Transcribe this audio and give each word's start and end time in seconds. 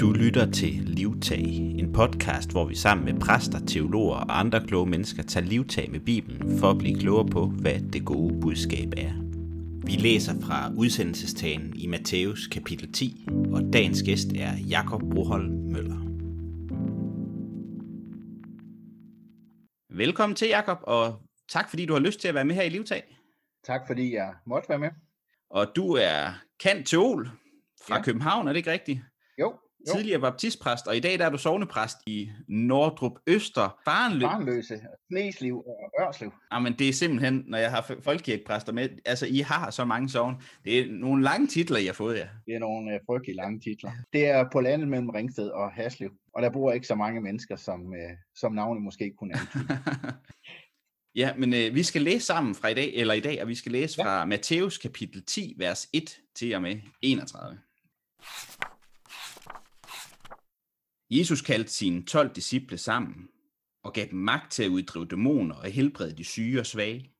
Du 0.00 0.12
lytter 0.12 0.50
til 0.50 0.72
Livtag, 0.72 1.44
en 1.78 1.92
podcast, 1.92 2.50
hvor 2.50 2.64
vi 2.64 2.74
sammen 2.74 3.04
med 3.04 3.20
præster, 3.20 3.58
teologer 3.66 4.16
og 4.16 4.38
andre 4.38 4.66
kloge 4.66 4.86
mennesker 4.86 5.22
tager 5.22 5.46
livtag 5.46 5.90
med 5.90 6.00
Bibelen 6.00 6.58
for 6.58 6.70
at 6.70 6.78
blive 6.78 6.98
klogere 7.00 7.28
på, 7.28 7.46
hvad 7.46 7.80
det 7.92 8.04
gode 8.04 8.40
budskab 8.40 8.88
er. 8.96 9.12
Vi 9.86 9.92
læser 9.92 10.32
fra 10.40 10.72
udsendelsestagen 10.76 11.72
i 11.76 11.86
Matthæus 11.86 12.46
kapitel 12.46 12.92
10, 12.92 13.26
og 13.52 13.62
dagens 13.72 14.02
gæst 14.02 14.28
er 14.38 14.52
Jakob 14.68 15.02
Broholm 15.12 15.52
Møller. 15.72 16.00
Velkommen 19.96 20.36
til, 20.36 20.48
Jakob, 20.48 20.78
og 20.82 21.22
tak 21.48 21.70
fordi 21.70 21.86
du 21.86 21.92
har 21.92 22.00
lyst 22.00 22.20
til 22.20 22.28
at 22.28 22.34
være 22.34 22.44
med 22.44 22.54
her 22.54 22.62
i 22.62 22.68
Livtag. 22.68 23.02
Tak 23.66 23.80
fordi 23.86 24.14
jeg 24.14 24.34
måtte 24.46 24.68
være 24.68 24.78
med. 24.78 24.90
Og 25.50 25.66
du 25.76 25.92
er 25.92 26.42
kant 26.60 26.86
teol 26.86 27.30
fra 27.86 27.96
ja. 27.96 28.02
København, 28.02 28.48
er 28.48 28.52
det 28.52 28.56
ikke 28.56 28.72
rigtigt? 28.72 29.00
Jo, 29.38 29.54
jo. 29.88 29.94
Tidligere 29.94 30.20
baptistpræst, 30.20 30.86
og 30.86 30.96
i 30.96 31.00
dag 31.00 31.18
der 31.18 31.26
er 31.26 31.30
du 31.30 31.38
sovnepræst 31.38 31.96
i 32.06 32.30
Nordrup 32.48 33.12
Øster. 33.26 33.80
Farenlø. 33.84 34.26
Farenløse, 34.26 34.80
Snesliv 35.10 35.56
og 35.56 35.92
Ørslev. 36.00 36.32
Jamen 36.52 36.72
det 36.78 36.88
er 36.88 36.92
simpelthen, 36.92 37.44
når 37.46 37.58
jeg 37.58 37.70
har 37.70 37.94
folkekirkepræster 38.02 38.72
med, 38.72 38.88
altså 39.04 39.26
I 39.26 39.38
har 39.38 39.70
så 39.70 39.84
mange 39.84 40.08
sovn. 40.08 40.42
Det 40.64 40.78
er 40.78 40.86
nogle 40.90 41.22
lange 41.24 41.46
titler, 41.46 41.78
I 41.78 41.86
har 41.86 41.92
fået 41.92 42.18
jer. 42.18 42.28
Det 42.46 42.54
er 42.54 42.58
nogle 42.58 42.94
uh, 42.94 43.00
frygtelig 43.06 43.36
lange 43.36 43.60
titler. 43.60 43.90
Det 44.12 44.26
er 44.26 44.44
på 44.52 44.60
landet 44.60 44.88
mellem 44.88 45.08
Ringsted 45.08 45.48
og 45.48 45.70
Haslev, 45.72 46.10
og 46.34 46.42
der 46.42 46.50
bor 46.50 46.72
ikke 46.72 46.86
så 46.86 46.94
mange 46.94 47.20
mennesker, 47.20 47.56
som, 47.56 47.80
uh, 47.80 48.16
som 48.34 48.52
navnet 48.52 48.82
måske 48.82 49.12
kunne 49.18 49.34
antyde. 49.38 49.78
Ja, 51.16 51.34
men 51.38 51.54
øh, 51.54 51.74
vi 51.74 51.82
skal 51.82 52.02
læse 52.02 52.26
sammen 52.26 52.54
fra 52.54 52.68
i 52.68 52.74
dag, 52.74 52.94
eller 52.94 53.14
i 53.14 53.20
dag, 53.20 53.42
og 53.42 53.48
vi 53.48 53.54
skal 53.54 53.72
læse 53.72 53.94
ja. 53.98 54.04
fra 54.04 54.24
Matthæus 54.24 54.78
kapitel 54.78 55.24
10, 55.24 55.54
vers 55.58 55.88
1 55.92 56.20
til 56.34 56.54
og 56.54 56.62
med 56.62 56.80
31. 57.02 57.58
Jesus 61.10 61.42
kaldte 61.42 61.72
sine 61.72 62.04
12 62.04 62.34
disciple 62.34 62.78
sammen 62.78 63.28
og 63.82 63.92
gav 63.92 64.06
dem 64.10 64.18
magt 64.18 64.52
til 64.52 64.62
at 64.62 64.68
uddrive 64.68 65.06
dæmoner 65.06 65.54
og 65.54 65.70
helbrede 65.70 66.16
de 66.16 66.24
syge 66.24 66.60
og 66.60 66.66
svage. 66.66 67.10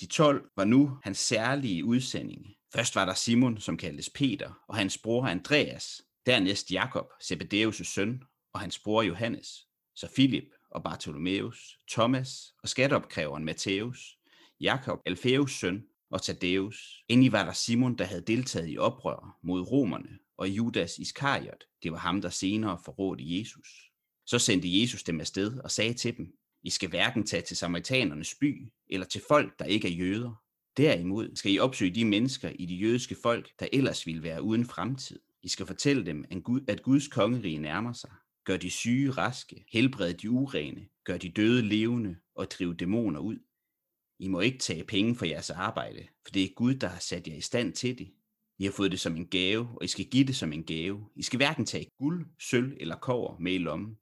De 0.00 0.06
12 0.06 0.50
var 0.56 0.64
nu 0.64 0.98
hans 1.02 1.18
særlige 1.18 1.84
udsending. 1.84 2.46
Først 2.74 2.96
var 2.96 3.04
der 3.04 3.14
Simon, 3.14 3.58
som 3.58 3.76
kaldtes 3.76 4.10
Peter, 4.10 4.52
og 4.68 4.76
hans 4.76 4.98
bror 4.98 5.26
Andreas. 5.26 6.02
Dernæst 6.26 6.72
Jakob, 6.72 7.06
Zebedeus' 7.22 7.84
søn, 7.84 8.22
og 8.52 8.60
hans 8.60 8.78
bror 8.78 9.02
Johannes. 9.02 9.66
Så 9.94 10.08
Filip 10.16 10.48
og 10.70 10.82
Bartholomeus, 10.82 11.78
Thomas 11.90 12.54
og 12.62 12.68
skatteopkræveren 12.68 13.44
Matthæus, 13.44 14.18
Jakob, 14.60 15.00
Alfæus 15.06 15.52
søn, 15.52 15.82
og 16.10 16.22
Thaddeus. 16.22 17.04
Endelig 17.08 17.32
var 17.32 17.44
der 17.44 17.52
Simon, 17.52 17.98
der 17.98 18.04
havde 18.04 18.24
deltaget 18.26 18.70
i 18.70 18.78
oprør 18.78 19.38
mod 19.42 19.60
romerne, 19.60 20.18
og 20.40 20.48
Judas 20.48 20.98
Iskariot, 20.98 21.64
det 21.82 21.92
var 21.92 21.98
ham, 21.98 22.20
der 22.20 22.28
senere 22.28 22.78
forrådte 22.84 23.38
Jesus. 23.38 23.90
Så 24.26 24.38
sendte 24.38 24.80
Jesus 24.80 25.02
dem 25.02 25.20
afsted 25.20 25.58
og 25.58 25.70
sagde 25.70 25.94
til 25.94 26.16
dem, 26.16 26.34
I 26.62 26.70
skal 26.70 26.88
hverken 26.88 27.26
tage 27.26 27.42
til 27.42 27.56
samaritanernes 27.56 28.34
by, 28.40 28.72
eller 28.88 29.06
til 29.06 29.22
folk, 29.28 29.58
der 29.58 29.64
ikke 29.64 29.88
er 29.88 29.92
jøder. 29.92 30.42
Derimod 30.76 31.36
skal 31.36 31.52
I 31.52 31.58
opsøge 31.58 31.94
de 31.94 32.04
mennesker 32.04 32.48
i 32.48 32.66
de 32.66 32.74
jødiske 32.74 33.16
folk, 33.22 33.50
der 33.60 33.68
ellers 33.72 34.06
ville 34.06 34.22
være 34.22 34.42
uden 34.42 34.64
fremtid. 34.64 35.20
I 35.42 35.48
skal 35.48 35.66
fortælle 35.66 36.06
dem, 36.06 36.24
at 36.68 36.82
Guds 36.82 37.08
kongerige 37.08 37.58
nærmer 37.58 37.92
sig. 37.92 38.10
Gør 38.44 38.56
de 38.56 38.70
syge 38.70 39.10
raske, 39.10 39.64
helbred 39.72 40.14
de 40.14 40.30
urene, 40.30 40.88
gør 41.04 41.16
de 41.16 41.28
døde 41.28 41.62
levende 41.62 42.16
og 42.34 42.50
driv 42.50 42.76
dæmoner 42.76 43.20
ud. 43.20 43.38
I 44.18 44.28
må 44.28 44.40
ikke 44.40 44.58
tage 44.58 44.84
penge 44.84 45.16
for 45.16 45.26
jeres 45.26 45.50
arbejde, 45.50 46.06
for 46.24 46.32
det 46.32 46.42
er 46.42 46.54
Gud, 46.56 46.74
der 46.74 46.88
har 46.88 47.00
sat 47.00 47.28
jer 47.28 47.34
i 47.34 47.40
stand 47.40 47.72
til 47.72 47.98
det. 47.98 48.10
I 48.60 48.64
har 48.64 48.72
fået 48.72 48.90
det 48.90 49.00
som 49.00 49.16
en 49.16 49.26
gave, 49.26 49.68
og 49.76 49.84
I 49.84 49.88
skal 49.88 50.04
give 50.04 50.24
det 50.24 50.36
som 50.36 50.52
en 50.52 50.64
gave. 50.64 51.06
I 51.16 51.22
skal 51.22 51.36
hverken 51.36 51.66
tage 51.66 51.90
guld, 51.98 52.26
sølv 52.38 52.76
eller 52.80 52.96
kover 52.96 53.38
med 53.38 53.52
i 53.52 53.58
lommen. 53.58 53.98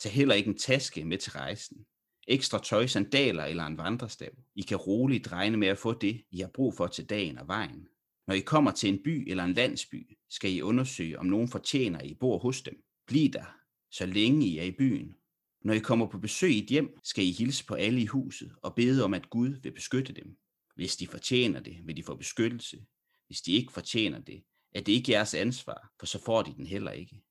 Tag 0.00 0.12
heller 0.12 0.34
ikke 0.34 0.48
en 0.48 0.58
taske 0.58 1.04
med 1.04 1.18
til 1.18 1.32
rejsen. 1.32 1.86
Ekstra 2.28 2.58
tøj, 2.58 2.86
sandaler 2.86 3.44
eller 3.44 3.64
en 3.64 3.78
vandrestav. 3.78 4.30
I 4.54 4.62
kan 4.62 4.76
roligt 4.76 5.32
regne 5.32 5.56
med 5.56 5.68
at 5.68 5.78
få 5.78 5.92
det, 5.92 6.22
I 6.30 6.40
har 6.40 6.50
brug 6.54 6.74
for 6.74 6.86
til 6.86 7.04
dagen 7.04 7.38
og 7.38 7.48
vejen. 7.48 7.88
Når 8.26 8.34
I 8.34 8.40
kommer 8.40 8.70
til 8.70 8.88
en 8.88 9.02
by 9.04 9.30
eller 9.30 9.44
en 9.44 9.52
landsby, 9.52 10.18
skal 10.30 10.52
I 10.52 10.60
undersøge, 10.60 11.18
om 11.18 11.26
nogen 11.26 11.48
fortjener, 11.48 11.98
at 11.98 12.06
I 12.06 12.14
bor 12.14 12.38
hos 12.38 12.62
dem. 12.62 12.82
Bliv 13.06 13.30
der, 13.30 13.56
så 13.90 14.06
længe 14.06 14.46
I 14.46 14.58
er 14.58 14.64
i 14.64 14.76
byen. 14.78 15.14
Når 15.64 15.74
I 15.74 15.78
kommer 15.78 16.06
på 16.06 16.18
besøg 16.18 16.50
i 16.50 16.62
et 16.62 16.68
hjem, 16.68 16.98
skal 17.04 17.24
I 17.24 17.32
hilse 17.32 17.66
på 17.66 17.74
alle 17.74 18.00
i 18.00 18.06
huset 18.06 18.52
og 18.62 18.74
bede 18.74 19.04
om, 19.04 19.14
at 19.14 19.30
Gud 19.30 19.60
vil 19.62 19.72
beskytte 19.72 20.12
dem. 20.12 20.36
Hvis 20.74 20.96
de 20.96 21.06
fortjener 21.06 21.60
det, 21.60 21.76
vil 21.84 21.96
de 21.96 22.02
få 22.02 22.16
beskyttelse. 22.16 22.78
Hvis 23.28 23.40
de 23.40 23.52
ikke 23.52 23.72
fortjener 23.72 24.18
det, 24.18 24.44
er 24.74 24.80
det 24.80 24.92
ikke 24.92 25.12
jeres 25.12 25.34
ansvar, 25.34 25.92
for 25.98 26.06
så 26.06 26.22
får 26.24 26.42
de 26.42 26.54
den 26.54 26.66
heller 26.66 26.90
ikke. 26.90 27.22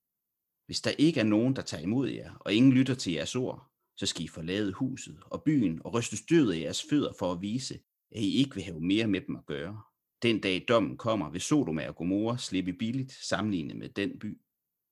Hvis 0.66 0.82
der 0.82 0.92
ikke 0.92 1.20
er 1.20 1.24
nogen, 1.24 1.56
der 1.56 1.62
tager 1.62 1.84
imod 1.84 2.10
jer, 2.10 2.34
og 2.40 2.54
ingen 2.54 2.72
lytter 2.72 2.96
til 2.96 3.14
jeres 3.14 3.36
ord, 3.36 3.72
så 3.98 4.06
skal 4.06 4.24
I 4.24 4.28
forlade 4.28 4.74
huset 4.74 5.20
og 5.26 5.44
byen 5.44 5.82
og 5.86 5.94
ryste 5.94 6.18
støvet 6.18 6.54
af 6.54 6.60
jeres 6.60 6.84
fødder 6.90 7.14
for 7.20 7.32
at 7.32 7.42
vise, 7.42 7.80
at 8.12 8.22
I 8.22 8.36
ikke 8.36 8.56
vil 8.56 8.64
have 8.64 8.82
mere 8.82 9.08
med 9.08 9.22
dem 9.22 9.36
at 9.36 9.46
gøre. 9.46 9.82
Den 10.22 10.42
dag 10.42 10.66
dommen 10.68 10.98
kommer, 10.98 11.30
vil 11.30 11.42
Sodoma 11.42 11.88
og 11.88 11.96
Gomorra 11.96 12.38
slippe 12.38 12.74
billigt 12.74 13.12
sammenlignet 13.12 13.78
med 13.78 13.90
den 13.90 14.20
by. 14.20 14.42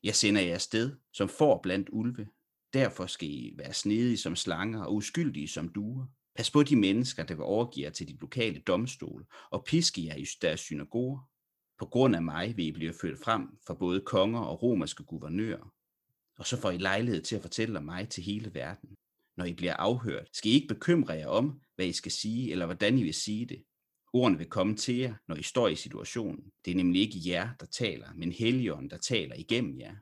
Jeg 0.03 0.15
sender 0.15 0.41
jer 0.41 0.57
sted, 0.57 0.95
som 1.13 1.29
får 1.29 1.59
blandt 1.63 1.89
ulve. 1.91 2.27
Derfor 2.73 3.05
skal 3.05 3.29
I 3.29 3.53
være 3.57 3.73
snedige 3.73 4.17
som 4.17 4.35
slanger 4.35 4.83
og 4.83 4.95
uskyldige 4.95 5.47
som 5.47 5.69
duer. 5.69 6.05
Pas 6.35 6.51
på 6.51 6.63
de 6.63 6.75
mennesker, 6.75 7.23
der 7.23 7.35
vil 7.35 7.43
overgive 7.43 7.85
jer 7.85 7.91
til 7.91 8.07
de 8.07 8.17
lokale 8.21 8.59
domstole 8.59 9.25
og 9.51 9.63
piske 9.65 10.05
jer 10.05 10.15
i 10.15 10.25
deres 10.41 10.59
synagoger. 10.59 11.29
På 11.79 11.85
grund 11.85 12.15
af 12.15 12.23
mig 12.23 12.57
vil 12.57 12.65
I 12.65 12.71
blive 12.71 12.93
ført 13.01 13.19
frem 13.23 13.47
for 13.67 13.73
både 13.73 14.01
konger 14.01 14.39
og 14.39 14.63
romerske 14.63 15.03
guvernører. 15.03 15.73
Og 16.37 16.47
så 16.47 16.61
får 16.61 16.71
I 16.71 16.77
lejlighed 16.77 17.21
til 17.21 17.35
at 17.35 17.41
fortælle 17.41 17.77
om 17.77 17.85
mig 17.85 18.09
til 18.09 18.23
hele 18.23 18.53
verden. 18.53 18.95
Når 19.37 19.45
I 19.45 19.53
bliver 19.53 19.73
afhørt, 19.73 20.29
skal 20.33 20.51
I 20.51 20.53
ikke 20.53 20.73
bekymre 20.73 21.13
jer 21.13 21.27
om, 21.27 21.61
hvad 21.75 21.85
I 21.85 21.93
skal 21.93 22.11
sige, 22.11 22.51
eller 22.51 22.65
hvordan 22.65 22.97
I 22.97 23.03
vil 23.03 23.13
sige 23.13 23.45
det. 23.45 23.63
Ordene 24.13 24.37
vil 24.37 24.49
komme 24.49 24.75
til 24.75 24.95
jer, 24.95 25.15
når 25.27 25.35
I 25.35 25.43
står 25.43 25.67
i 25.67 25.75
situationen. 25.75 26.51
Det 26.65 26.71
er 26.71 26.75
nemlig 26.75 27.01
ikke 27.01 27.29
jer, 27.29 27.49
der 27.59 27.65
taler, 27.65 28.13
men 28.15 28.31
Helligånden, 28.31 28.89
der 28.89 28.97
taler 28.97 29.35
igennem 29.35 29.79
jer. 29.79 29.95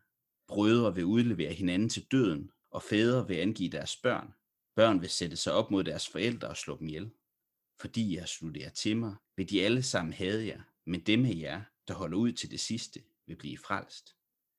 Brødre 0.48 0.96
vil 0.96 1.06
udlevere 1.06 1.54
hinanden 1.54 1.90
til 1.90 2.06
døden, 2.12 2.50
og 2.72 2.84
fædre 2.84 3.28
vil 3.28 3.36
angive 3.36 3.70
deres 3.70 3.96
børn. 4.04 4.34
Børn 4.76 5.02
vil 5.02 5.10
sætte 5.10 5.36
sig 5.36 5.54
op 5.54 5.72
mod 5.72 5.84
deres 5.84 6.08
forældre 6.08 6.48
og 6.48 6.58
slå 6.58 6.78
dem 6.78 6.88
ihjel. 6.88 7.12
Fordi 7.82 8.16
jeg 8.16 8.28
slutter 8.28 8.62
jer 8.62 8.70
til 8.70 8.98
mig, 8.98 9.16
vil 9.38 9.50
de 9.50 9.66
alle 9.66 9.84
sammen 9.84 10.14
hade 10.14 10.48
jer, 10.48 10.62
men 10.86 11.00
dem 11.00 11.26
af 11.26 11.36
jer, 11.36 11.62
der 11.88 11.94
holder 11.94 12.18
ud 12.18 12.32
til 12.32 12.52
det 12.52 12.60
sidste, 12.60 13.02
vil 13.28 13.36
blive 13.36 13.58
frelst. 13.58 14.16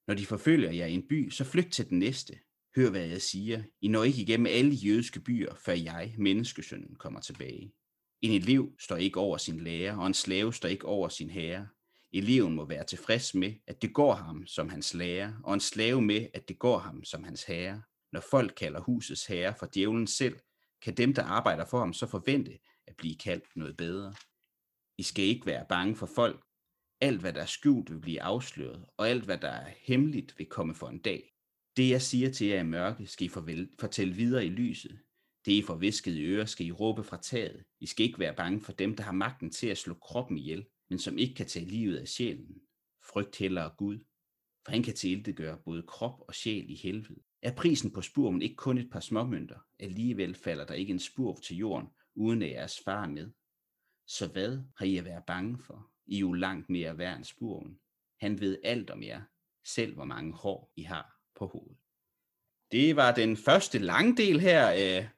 Når 0.07 0.15
de 0.15 0.27
forfølger 0.27 0.71
jer 0.71 0.87
i 0.87 0.95
en 0.95 1.09
by, 1.09 1.31
så 1.31 1.45
flygt 1.45 1.73
til 1.73 1.89
den 1.89 1.99
næste. 1.99 2.39
Hør, 2.77 2.91
hvad 2.91 3.07
jeg 3.07 3.23
siger. 3.23 3.63
I 3.81 3.89
når 3.89 4.05
ikke 4.05 4.23
igennem 4.23 4.47
alle 4.47 4.75
jødiske 4.75 5.21
byer, 5.21 5.55
før 5.55 5.73
jeg, 5.73 6.15
menneskesønnen, 6.19 6.97
kommer 6.97 7.21
tilbage. 7.21 7.75
En 8.23 8.43
elev 8.43 8.73
står 8.79 8.97
ikke 8.97 9.21
over 9.21 9.37
sin 9.37 9.61
lærer, 9.61 9.97
og 9.97 10.07
en 10.07 10.15
slave 10.15 10.55
står 10.55 10.69
ikke 10.69 10.87
over 10.87 11.09
sin 11.09 11.31
herre. 11.31 11.69
Eleven 12.13 12.55
må 12.55 12.65
være 12.65 12.85
tilfreds 12.85 13.35
med, 13.35 13.55
at 13.67 13.83
det 13.83 13.95
går 13.95 14.15
ham 14.15 14.47
som 14.47 14.69
hans 14.69 14.95
lærer, 14.95 15.33
og 15.45 15.55
en 15.55 15.61
slave 15.61 16.03
med, 16.03 16.27
at 16.35 16.49
det 16.49 16.59
går 16.59 16.79
ham 16.79 17.05
som 17.05 17.25
hans 17.25 17.45
herre. 17.45 17.83
Når 18.15 18.21
folk 18.31 18.55
kalder 18.57 18.81
husets 18.81 19.27
herre 19.27 19.55
for 19.59 19.69
djævlen 19.75 20.07
selv, 20.07 20.39
kan 20.83 20.97
dem, 20.97 21.15
der 21.15 21.23
arbejder 21.23 21.65
for 21.65 21.79
ham, 21.79 21.93
så 21.93 22.07
forvente 22.07 22.59
at 22.87 22.97
blive 22.97 23.17
kaldt 23.17 23.45
noget 23.57 23.77
bedre. 23.77 24.15
I 24.99 25.03
skal 25.03 25.25
ikke 25.25 25.47
være 25.47 25.67
bange 25.69 25.97
for 25.97 26.07
folk. 26.07 26.45
Alt, 27.01 27.21
hvad 27.21 27.33
der 27.33 27.43
er 27.43 27.47
skjult, 27.47 27.91
vil 27.91 28.01
blive 28.01 28.23
afsløret, 28.23 28.87
og 28.97 29.09
alt, 29.09 29.25
hvad 29.25 29.39
der 29.39 29.49
er 29.49 29.71
hemmeligt, 29.79 30.39
vil 30.39 30.47
komme 30.47 30.75
for 30.75 30.89
en 30.89 30.99
dag. 30.99 31.35
Det, 31.77 31.91
jeg 31.91 32.03
siger 32.03 32.31
til 32.31 32.47
jer 32.47 32.61
i 32.61 32.65
mørke, 32.65 33.07
skal 33.07 33.27
I 33.27 33.31
fortælle 33.81 34.15
videre 34.15 34.47
i 34.47 34.51
lyset. 34.51 34.99
Det, 35.45 35.53
I 35.53 35.63
får 35.63 35.77
visket 35.77 36.13
i 36.13 36.25
ører, 36.25 36.47
skal 36.47 36.67
I 36.67 36.73
råbe 36.73 37.05
fra 37.05 37.21
taget. 37.23 37.65
I 37.81 37.87
skal 37.87 38.07
ikke 38.07 38.19
være 38.19 38.37
bange 38.37 38.61
for 38.61 38.73
dem, 38.73 38.97
der 38.97 39.03
har 39.03 39.13
magten 39.13 39.51
til 39.51 39.67
at 39.67 39.79
slå 39.79 39.95
kroppen 39.95 40.39
ihjel, 40.39 40.67
men 40.91 40.99
som 40.99 41.19
ikke 41.19 41.35
kan 41.35 41.47
tage 41.47 41.67
livet 41.67 41.97
af 41.97 42.09
sjælen. 42.09 42.61
Frygt 43.03 43.37
heller 43.37 43.71
Gud, 43.77 43.99
for 44.65 44.73
han 44.73 44.83
kan 44.83 45.35
gøre 45.35 45.59
både 45.65 45.83
krop 45.83 46.21
og 46.29 46.35
sjæl 46.35 46.71
i 46.71 46.75
helvede. 46.75 47.21
Er 47.43 47.55
prisen 47.55 47.91
på 47.91 48.03
spurven 48.03 48.43
ikke 48.43 48.57
kun 48.57 48.79
et 48.79 48.91
par 48.91 49.01
småmønter, 49.01 49.59
alligevel 49.81 50.35
falder 50.35 50.67
der 50.67 50.75
ikke 50.75 50.93
en 50.93 50.99
spurv 50.99 51.41
til 51.41 51.57
jorden, 51.57 51.89
uden 52.15 52.43
at 52.43 52.51
jeres 52.51 52.81
far 52.85 53.07
med. 53.07 53.31
Så 54.07 54.29
hvad 54.29 54.59
har 54.77 54.87
I 54.87 54.97
at 54.97 55.05
være 55.05 55.23
bange 55.27 55.59
for? 55.59 55.91
I 56.07 56.17
er 56.17 56.21
jo 56.21 56.33
langt 56.33 56.71
mere 56.71 56.99
værd 56.99 57.17
end 57.17 57.25
spurven. 57.25 57.79
Han 58.21 58.41
ved 58.41 58.59
alt 58.65 58.91
om 58.91 59.03
jer, 59.03 59.23
selv 59.67 59.95
hvor 59.95 60.05
mange 60.05 60.33
hår 60.33 60.73
I 60.77 60.83
har 60.83 61.17
på 61.39 61.47
hovedet. 61.47 61.77
Det 62.73 62.97
var 62.97 63.15
den 63.15 63.37
første 63.37 63.79
lange 63.79 64.17
del 64.17 64.41
her 64.41 64.67
af 64.69 65.09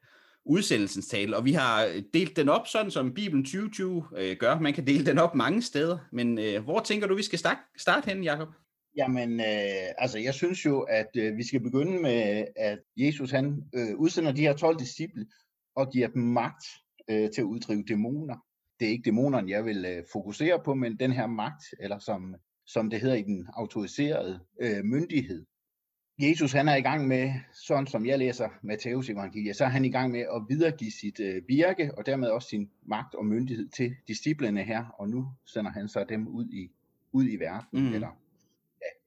udsendelsens 0.45 1.07
tale, 1.07 1.37
og 1.37 1.45
vi 1.45 1.53
har 1.53 1.85
øh, 1.85 2.03
delt 2.13 2.35
den 2.35 2.49
op 2.49 2.67
sådan, 2.67 2.91
som 2.91 3.13
Bibelen 3.13 3.45
2020 3.45 4.05
øh, 4.17 4.37
gør. 4.37 4.59
Man 4.59 4.73
kan 4.73 4.87
dele 4.87 5.05
den 5.05 5.17
op 5.17 5.35
mange 5.35 5.61
steder, 5.61 5.97
men 6.11 6.39
øh, 6.39 6.63
hvor 6.63 6.79
tænker 6.79 7.07
du, 7.07 7.15
vi 7.15 7.23
skal 7.23 7.39
starte, 7.39 7.59
starte 7.77 8.05
hen, 8.05 8.23
Jacob? 8.23 8.49
Jamen, 8.97 9.39
øh, 9.39 9.87
altså 9.97 10.19
jeg 10.19 10.33
synes 10.33 10.65
jo, 10.65 10.79
at 10.81 11.09
øh, 11.17 11.37
vi 11.37 11.47
skal 11.47 11.59
begynde 11.59 12.01
med, 12.01 12.45
at 12.55 12.79
Jesus 12.97 13.31
han 13.31 13.63
øh, 13.75 13.95
udsender 13.97 14.31
de 14.31 14.41
her 14.41 14.53
12 14.53 14.79
disciple 14.79 15.25
og 15.75 15.91
giver 15.91 16.07
dem 16.07 16.21
magt 16.21 16.65
øh, 17.09 17.29
til 17.31 17.41
at 17.41 17.45
uddrive 17.45 17.83
dæmoner. 17.83 18.35
Det 18.79 18.85
er 18.85 18.91
ikke 18.91 19.05
dæmonerne, 19.05 19.51
jeg 19.51 19.65
vil 19.65 19.85
øh, 19.85 20.03
fokusere 20.11 20.61
på, 20.65 20.73
men 20.73 20.99
den 20.99 21.11
her 21.11 21.27
magt, 21.27 21.63
eller 21.79 21.99
som, 21.99 22.35
som 22.65 22.89
det 22.89 23.01
hedder 23.01 23.15
i 23.15 23.21
den 23.21 23.47
autoriserede 23.53 24.39
øh, 24.61 24.83
myndighed. 24.83 25.45
Jesus 26.19 26.51
han 26.51 26.67
er 26.67 26.75
i 26.75 26.81
gang 26.81 27.07
med, 27.07 27.33
sådan 27.53 27.87
som 27.87 28.05
jeg 28.05 28.19
læser 28.19 28.49
Matteus 28.63 29.09
evangeliet, 29.09 29.55
så 29.55 29.65
er 29.65 29.69
han 29.69 29.85
i 29.85 29.91
gang 29.91 30.11
med 30.11 30.19
at 30.19 30.41
videregive 30.49 30.91
sit 30.91 31.19
øh, 31.19 31.41
virke, 31.47 31.91
og 31.97 32.05
dermed 32.05 32.29
også 32.29 32.49
sin 32.49 32.69
magt 32.85 33.15
og 33.15 33.25
myndighed 33.25 33.69
til 33.69 33.95
disciplene 34.07 34.63
her, 34.63 34.85
og 34.99 35.09
nu 35.09 35.27
sender 35.45 35.71
han 35.71 35.87
så 35.87 36.05
dem 36.09 36.27
ud 36.27 36.49
i, 36.49 36.71
ud 37.11 37.25
i 37.29 37.35
verden, 37.35 37.81
mm. 37.81 37.93
eller 37.93 38.09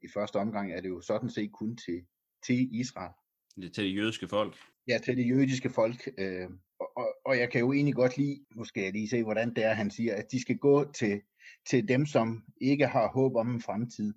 i 0.02 0.08
første 0.14 0.36
omgang 0.36 0.72
er 0.72 0.80
det 0.80 0.88
jo 0.88 1.00
sådan 1.00 1.30
set 1.30 1.52
kun 1.52 1.76
til, 1.76 2.02
til 2.46 2.68
Israel. 2.80 3.12
Det 3.56 3.72
til 3.72 3.84
det 3.84 3.96
jødiske 3.96 4.28
folk. 4.28 4.56
Ja, 4.88 4.98
til 4.98 5.16
det 5.16 5.28
jødiske 5.28 5.70
folk. 5.70 6.08
Øh, 6.18 6.50
og, 6.80 6.96
og, 6.96 7.14
og 7.24 7.38
jeg 7.38 7.50
kan 7.50 7.60
jo 7.60 7.72
egentlig 7.72 7.94
godt 7.94 8.16
lide, 8.16 8.44
nu 8.56 8.64
skal 8.64 8.82
jeg 8.82 8.92
lige 8.92 9.08
se, 9.08 9.22
hvordan 9.22 9.54
det 9.54 9.64
er, 9.64 9.74
han 9.74 9.90
siger, 9.90 10.14
at 10.16 10.32
de 10.32 10.40
skal 10.40 10.58
gå 10.58 10.92
til, 10.92 11.22
til 11.70 11.88
dem, 11.88 12.06
som 12.06 12.44
ikke 12.60 12.86
har 12.86 13.08
håb 13.08 13.36
om 13.36 13.54
en 13.54 13.60
fremtid. 13.60 14.14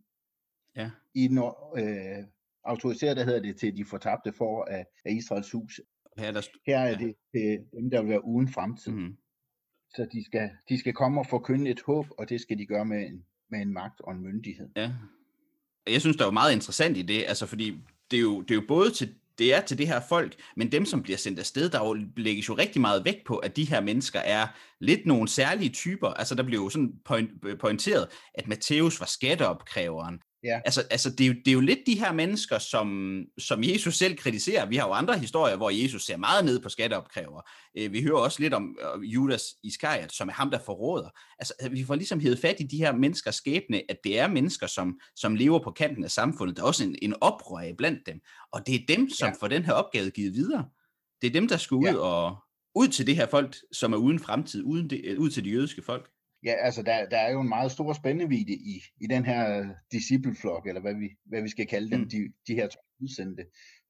Ja. 0.75 0.91
I 1.15 1.27
den 1.27 1.38
øh, 1.77 2.24
autoriserede 2.63 3.25
hedder 3.25 3.41
det 3.41 3.56
til 3.57 3.77
de 3.77 3.86
fortabte 3.86 4.33
for 4.33 4.65
af, 4.65 4.86
af 5.06 5.12
Israels 5.12 5.51
hus. 5.51 5.81
Her 6.18 6.27
er, 6.27 6.31
der 6.31 6.41
Her 6.65 6.79
er 6.79 6.89
ja. 6.89 6.97
det 6.97 7.15
til 7.31 7.65
dem, 7.74 7.89
der 7.89 8.01
vil 8.01 8.09
være 8.09 8.25
uden 8.25 8.47
fremtid. 8.47 8.91
Mm. 8.91 9.18
Så 9.89 10.07
de 10.12 10.25
skal, 10.25 10.50
de 10.69 10.77
skal 10.77 10.94
komme 10.94 11.21
og 11.21 11.27
forkynde 11.27 11.71
et 11.71 11.81
håb, 11.81 12.06
og 12.18 12.29
det 12.29 12.41
skal 12.41 12.57
de 12.57 12.65
gøre 12.65 12.86
med 12.86 13.07
en, 13.07 13.25
med 13.50 13.62
en 13.62 13.74
magt 13.74 14.01
og 14.01 14.12
en 14.12 14.21
myndighed. 14.21 14.69
Ja. 14.75 14.91
Jeg 15.88 16.01
synes, 16.01 16.18
der 16.18 16.24
er 16.24 16.27
jo 16.27 16.31
meget 16.31 16.53
interessant 16.53 16.97
i 16.97 17.01
det, 17.01 17.25
altså 17.27 17.45
fordi 17.45 17.77
det 18.12 18.18
er 18.18 18.21
jo, 18.21 18.41
det 18.41 18.51
er 18.51 18.56
jo 18.56 18.63
både 18.68 18.91
til 18.91 19.13
det 19.38 19.53
er 19.53 19.62
til 19.62 19.77
det 19.77 19.88
her 19.88 20.01
folk, 20.09 20.35
men 20.56 20.71
dem, 20.71 20.85
som 20.85 21.03
bliver 21.03 21.18
sendt 21.18 21.39
afsted, 21.39 21.69
der 21.69 21.80
jo 21.80 21.97
lægges 22.18 22.50
jo 22.50 22.53
rigtig 22.53 22.81
meget 22.81 23.06
vægt 23.06 23.25
på, 23.25 23.38
at 23.38 23.56
de 23.56 23.65
her 23.65 23.81
mennesker 23.81 24.19
er 24.19 24.47
lidt 24.80 25.06
nogle 25.06 25.27
særlige 25.27 25.69
typer. 25.69 26.07
Altså, 26.07 26.35
der 26.35 26.44
blev 26.44 26.59
jo 26.59 26.69
sådan 26.69 26.94
point, 27.06 27.30
øh, 27.45 27.57
pointeret, 27.57 28.07
at 28.33 28.47
Matthæus 28.47 29.00
var 29.00 29.06
skatteopkræveren, 29.06 30.19
Ja. 30.44 30.62
Altså, 30.66 30.84
altså 30.92 31.10
det, 31.10 31.22
er 31.22 31.28
jo, 31.28 31.34
det 31.34 31.48
er 31.48 31.54
jo 31.54 31.60
lidt 31.60 31.80
de 31.88 32.00
her 32.00 32.13
mennesker, 32.13 32.60
som, 32.60 33.18
som 33.38 33.63
Jesus 33.63 33.98
selv 33.98 34.18
kritiserer. 34.18 34.66
Vi 34.66 34.75
har 34.75 34.88
jo 34.88 34.94
andre 34.94 35.18
historier, 35.18 35.56
hvor 35.56 35.69
Jesus 35.69 36.06
ser 36.06 36.18
meget 36.18 36.45
ned 36.45 36.60
på 36.60 36.69
skatteopkræver. 36.69 37.42
Øh, 37.78 37.94
vi 37.94 38.01
hører 38.04 38.18
også 38.18 38.42
lidt 38.42 38.54
om 38.54 38.78
Judas 39.01 39.44
Iskariot, 39.63 40.12
som 40.12 40.30
er 40.30 40.34
ham, 40.34 40.51
der 40.51 40.60
forråder. 40.60 41.10
Altså, 41.40 41.54
vi 41.72 41.84
får 41.84 41.95
ligesom 41.95 42.19
hævet 42.19 42.40
fat 42.40 42.56
i 42.60 42.63
de 42.63 42.78
her 42.78 42.95
menneskers 42.95 43.36
skæbne, 43.36 43.81
at 43.90 43.98
det 44.04 44.19
er 44.19 44.28
mennesker, 44.28 44.68
som, 44.68 45.00
som 45.16 45.36
lever 45.36 45.60
på 45.63 45.72
kanten 45.72 46.04
af 46.04 46.12
samfundet. 46.12 46.57
Der 46.57 46.63
er 46.63 46.68
også 46.68 46.84
en, 46.84 46.96
en 47.01 47.13
oprør 47.22 47.74
blandt 47.78 48.00
dem. 48.06 48.19
Og 48.51 48.68
det 48.68 48.75
er 48.75 48.96
dem, 48.96 49.10
som 49.10 49.28
ja. 49.28 49.36
får 49.39 49.48
den 49.48 49.63
her 49.63 49.74
opgave 49.74 50.10
givet 50.10 50.34
videre. 50.34 50.66
Det 51.22 51.28
er 51.28 51.31
dem, 51.34 51.48
der 51.48 51.57
skal 51.57 51.75
ud 51.75 51.86
ja. 51.86 51.96
og 51.96 52.38
ud 52.75 52.88
til 52.88 53.07
det 53.07 53.16
her 53.16 53.28
folk, 53.28 53.56
som 53.72 53.94
er 53.94 53.98
uden 53.98 54.19
fremtid, 54.19 54.63
uden 54.63 54.89
det, 54.89 55.18
ud 55.18 55.30
til 55.30 55.46
de 55.46 55.50
jødiske 55.50 55.81
folk. 55.81 56.10
Ja, 56.44 56.54
altså 56.54 56.84
der, 56.84 57.10
der 57.10 57.18
er 57.18 57.31
jo 57.31 57.42
en 57.42 57.50
meget 57.50 57.72
stor 57.72 57.94
spændevide 57.94 58.54
i, 58.54 58.81
i 59.01 59.07
den 59.07 59.25
her 59.25 59.69
discipleflok, 59.92 60.68
eller 60.68 60.81
hvad 60.81 60.94
vi, 60.94 61.10
hvad 61.25 61.42
vi 61.42 61.50
skal 61.50 61.68
kalde 61.68 61.92
dem, 61.92 62.00
mm. 62.00 62.10
de, 62.10 62.34
de 62.48 62.56
her 62.56 62.68
udsendte. 63.01 63.45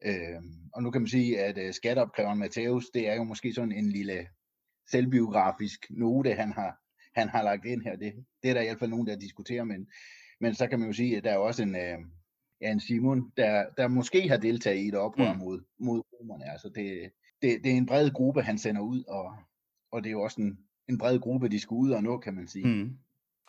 Øhm, 0.05 0.69
og 0.73 0.83
nu 0.83 0.91
kan 0.91 1.01
man 1.01 1.07
sige, 1.07 1.39
at 1.39 1.57
uh, 1.57 1.73
skatteopkræveren 1.73 2.39
Matthæus, 2.39 2.89
det 2.89 3.09
er 3.09 3.15
jo 3.15 3.23
måske 3.23 3.53
sådan 3.53 3.71
en 3.71 3.89
lille 3.89 4.27
selvbiografisk 4.91 5.79
note, 5.89 6.33
han 6.33 6.51
har, 6.51 6.77
han 7.15 7.29
har 7.29 7.43
lagt 7.43 7.65
ind 7.65 7.81
her. 7.81 7.95
Det, 7.95 8.13
det 8.43 8.49
er 8.49 8.53
der 8.53 8.61
i 8.61 8.65
hvert 8.65 8.79
fald 8.79 8.89
nogen, 8.89 9.07
der 9.07 9.15
diskuterer, 9.15 9.63
men, 9.63 9.87
men 10.39 10.55
så 10.55 10.67
kan 10.67 10.79
man 10.79 10.87
jo 10.87 10.93
sige, 10.93 11.17
at 11.17 11.23
der 11.23 11.31
er 11.31 11.37
også 11.37 11.63
en, 11.63 11.75
uh, 11.75 12.05
ja, 12.61 12.71
en 12.71 12.79
Simon, 12.79 13.31
der, 13.37 13.65
der 13.77 13.87
måske 13.87 14.29
har 14.29 14.37
deltaget 14.37 14.83
i 14.83 14.87
et 14.87 14.95
oprør 14.95 15.33
mm. 15.33 15.39
mod, 15.39 15.61
mod 15.79 16.03
romerne. 16.13 16.51
Altså 16.51 16.69
det, 16.75 17.11
det, 17.41 17.63
det 17.63 17.71
er 17.71 17.77
en 17.77 17.85
bred 17.85 18.11
gruppe, 18.11 18.41
han 18.41 18.57
sender 18.57 18.81
ud, 18.81 19.03
og, 19.03 19.33
og 19.91 20.03
det 20.03 20.09
er 20.09 20.11
jo 20.11 20.21
også 20.21 20.41
en, 20.41 20.57
en 20.89 20.97
bred 20.97 21.19
gruppe, 21.19 21.49
de 21.49 21.59
skulle 21.59 21.81
ud 21.81 21.91
og 21.91 22.03
nå, 22.03 22.17
kan 22.17 22.33
man 22.33 22.47
sige. 22.47 22.67
Mm. 22.67 22.89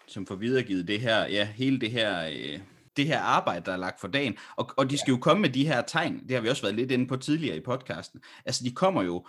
Som 0.07 0.27
får 0.27 0.35
videregivet 0.35 0.89
det 0.89 1.01
her, 1.01 1.27
ja, 1.27 1.45
hele 1.45 1.81
det 1.81 1.91
her, 1.91 2.27
øh, 2.27 2.61
det 2.97 3.07
her 3.07 3.21
arbejde, 3.21 3.65
der 3.65 3.73
er 3.73 3.77
lagt 3.77 4.01
for 4.01 4.09
dagen. 4.09 4.37
Og, 4.57 4.71
og 4.77 4.91
de 4.91 4.99
skal 4.99 5.11
jo 5.11 5.17
komme 5.17 5.41
med 5.41 5.51
de 5.51 5.67
her 5.67 5.83
tegn, 5.83 6.21
det 6.29 6.31
har 6.31 6.41
vi 6.41 6.49
også 6.49 6.63
været 6.63 6.75
lidt 6.75 6.91
inde 6.91 7.07
på 7.07 7.17
tidligere 7.17 7.57
i 7.57 7.61
podcasten. 7.61 8.21
Altså, 8.47 8.65
de 8.65 8.71
kommer 8.71 9.03
jo 9.03 9.27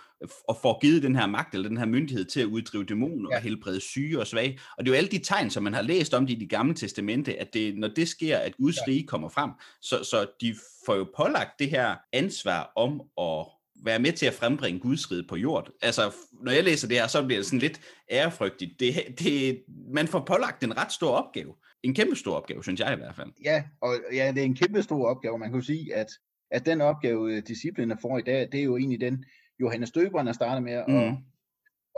og 0.48 0.58
får 0.62 0.80
givet 0.80 1.02
den 1.02 1.16
her 1.16 1.26
magt, 1.26 1.54
eller 1.54 1.68
den 1.68 1.78
her 1.78 1.86
myndighed 1.86 2.24
til 2.24 2.40
at 2.40 2.46
uddrive 2.46 2.84
dæmoner 2.84 3.28
ja. 3.30 3.36
og 3.36 3.42
helbrede 3.42 3.80
syge 3.80 4.20
og 4.20 4.26
svage. 4.26 4.58
Og 4.78 4.84
det 4.84 4.90
er 4.90 4.94
jo 4.94 4.98
alle 4.98 5.10
de 5.10 5.18
tegn, 5.18 5.50
som 5.50 5.62
man 5.62 5.74
har 5.74 5.82
læst 5.82 6.14
om 6.14 6.26
det 6.26 6.34
i 6.34 6.40
de 6.40 6.48
gamle 6.48 6.74
testamente, 6.74 7.40
at 7.40 7.54
det, 7.54 7.78
når 7.78 7.88
det 7.88 8.08
sker, 8.08 8.38
at 8.38 8.56
Guds 8.56 8.88
rige 8.88 9.06
kommer 9.06 9.28
frem, 9.28 9.50
så, 9.82 10.04
så 10.04 10.26
de 10.40 10.54
får 10.86 10.94
jo 10.94 11.06
pålagt 11.16 11.58
det 11.58 11.70
her 11.70 11.96
ansvar 12.12 12.72
om 12.76 13.00
at 13.18 13.46
være 13.84 13.98
med 13.98 14.12
til 14.12 14.26
at 14.26 14.34
frembringe 14.34 14.80
Guds 14.80 15.12
rige 15.12 15.24
på 15.28 15.36
jord. 15.36 15.70
Altså, 15.82 16.14
når 16.42 16.52
jeg 16.52 16.64
læser 16.64 16.88
det 16.88 16.96
her, 16.96 17.06
så 17.06 17.26
bliver 17.26 17.38
det 17.38 17.46
sådan 17.46 17.58
lidt 17.58 17.80
ærefrygtigt. 18.10 18.80
Det, 18.80 18.94
det, 19.18 19.62
man 19.92 20.08
får 20.08 20.20
pålagt 20.20 20.64
en 20.64 20.76
ret 20.76 20.92
stor 20.92 21.10
opgave. 21.10 21.54
En 21.82 21.94
kæmpe 21.94 22.16
stor 22.16 22.36
opgave, 22.36 22.62
synes 22.62 22.80
jeg 22.80 22.92
i 22.92 22.96
hvert 22.96 23.16
fald. 23.16 23.28
Ja, 23.44 23.64
og 23.80 23.94
ja, 24.12 24.32
det 24.34 24.38
er 24.38 24.44
en 24.44 24.56
kæmpe 24.56 24.82
stor 24.82 25.06
opgave. 25.06 25.38
Man 25.38 25.50
kan 25.50 25.60
jo 25.60 25.66
sige, 25.66 25.94
at, 25.94 26.06
at 26.50 26.66
den 26.66 26.80
opgave, 26.80 27.32
øh, 27.32 27.42
disciplinerne 27.48 28.00
får 28.02 28.18
i 28.18 28.22
dag, 28.22 28.48
det 28.52 28.60
er 28.60 28.64
jo 28.64 28.76
egentlig 28.76 29.00
den, 29.00 29.24
Johannes 29.60 29.90
Døberen 29.90 30.28
er 30.28 30.32
startet 30.32 30.62
med 30.62 30.72
at, 30.72 30.84
mm 30.88 31.16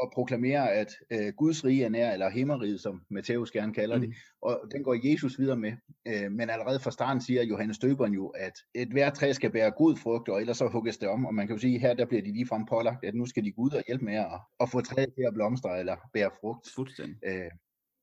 og 0.01 0.11
proklamere, 0.15 0.73
at 0.73 0.89
øh, 1.11 1.33
Guds 1.37 1.65
rige 1.65 1.85
er 1.85 1.89
nær, 1.89 2.13
eller 2.13 2.31
himmeriget, 2.31 2.81
som 2.81 3.03
Matthæus 3.11 3.51
gerne 3.51 3.75
kalder 3.75 3.97
mm. 3.97 4.03
det. 4.03 4.15
Og 4.43 4.61
den 4.73 4.83
går 4.83 5.11
Jesus 5.11 5.39
videre 5.39 5.57
med. 5.57 5.73
Øh, 6.09 6.33
men 6.33 6.51
allerede 6.51 6.81
fra 6.81 6.91
starten 6.91 7.21
siger 7.21 7.43
Johannes 7.43 7.79
Døberen 7.79 8.13
jo, 8.13 8.29
at 8.29 8.53
et 8.75 8.89
hvert 8.89 9.15
træ 9.15 9.33
skal 9.33 9.51
bære 9.51 9.71
god 9.71 9.97
frugt, 9.97 10.29
og 10.29 10.41
ellers 10.41 10.57
så 10.57 10.69
hugges 10.69 10.99
det 10.99 11.09
om. 11.09 11.27
Og 11.27 11.35
man 11.35 11.47
kan 11.47 11.57
jo 11.57 11.61
sige, 11.61 11.75
at 11.75 11.81
her 11.81 11.95
der 11.95 12.05
bliver 12.05 12.23
de 12.23 12.33
ligefrem 12.33 12.67
pålagt, 12.67 13.05
at 13.05 13.15
nu 13.15 13.27
skal 13.27 13.45
de 13.45 13.53
gå 13.53 13.63
ud 13.63 13.71
og 13.71 13.83
hjælpe 13.87 14.05
med 14.05 14.15
at, 14.15 14.41
at 14.61 14.71
få 14.71 14.81
træet 14.81 15.15
til 15.15 15.25
at 15.27 15.35
blomstre 15.35 15.79
eller 15.79 15.97
bære 16.13 16.31
frugt. 16.41 16.69
Fuldstændig. 16.75 17.17
Øh, 17.27 17.51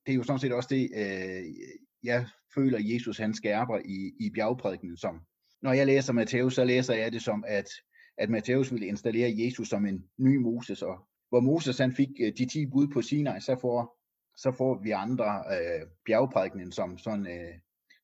det 0.06 0.12
er 0.12 0.16
jo 0.16 0.24
sådan 0.24 0.40
set 0.40 0.54
også 0.54 0.70
det, 0.72 0.90
øh, 0.96 1.44
jeg 2.04 2.28
føler, 2.56 2.80
Jesus 2.82 3.18
han 3.18 3.34
skærper 3.34 3.78
i, 3.86 4.12
i 4.20 4.30
bjergprædikenen 4.36 4.98
som. 4.98 5.22
Når 5.62 5.74
jeg 5.74 5.86
læser 5.86 6.14
Matthæus, 6.14 6.56
så 6.56 6.66
læser 6.66 6.94
jeg 6.94 7.12
det 7.12 7.22
som, 7.22 7.44
at 7.48 7.68
at 8.18 8.30
Matthæus 8.30 8.72
ville 8.72 8.88
installere 8.88 9.34
Jesus 9.38 9.70
som 9.70 9.86
en 9.86 10.06
ny 10.18 10.38
Moses, 10.38 10.82
og 10.82 11.08
hvor 11.30 11.40
Moses 11.40 11.78
han 11.78 11.96
fik 11.96 12.10
øh, 12.22 12.34
de 12.38 12.46
10 12.46 12.66
bud 12.66 12.88
på 12.88 13.02
Sinai, 13.02 13.42
så 13.42 13.56
får, 13.62 13.98
så 14.36 14.52
får 14.52 14.82
vi 14.84 14.92
andre 14.92 15.26
øh, 15.26 15.88
bjergprædikenen 16.06 16.72
som 16.72 16.98
sådan 16.98 17.28
øh, 17.28 17.54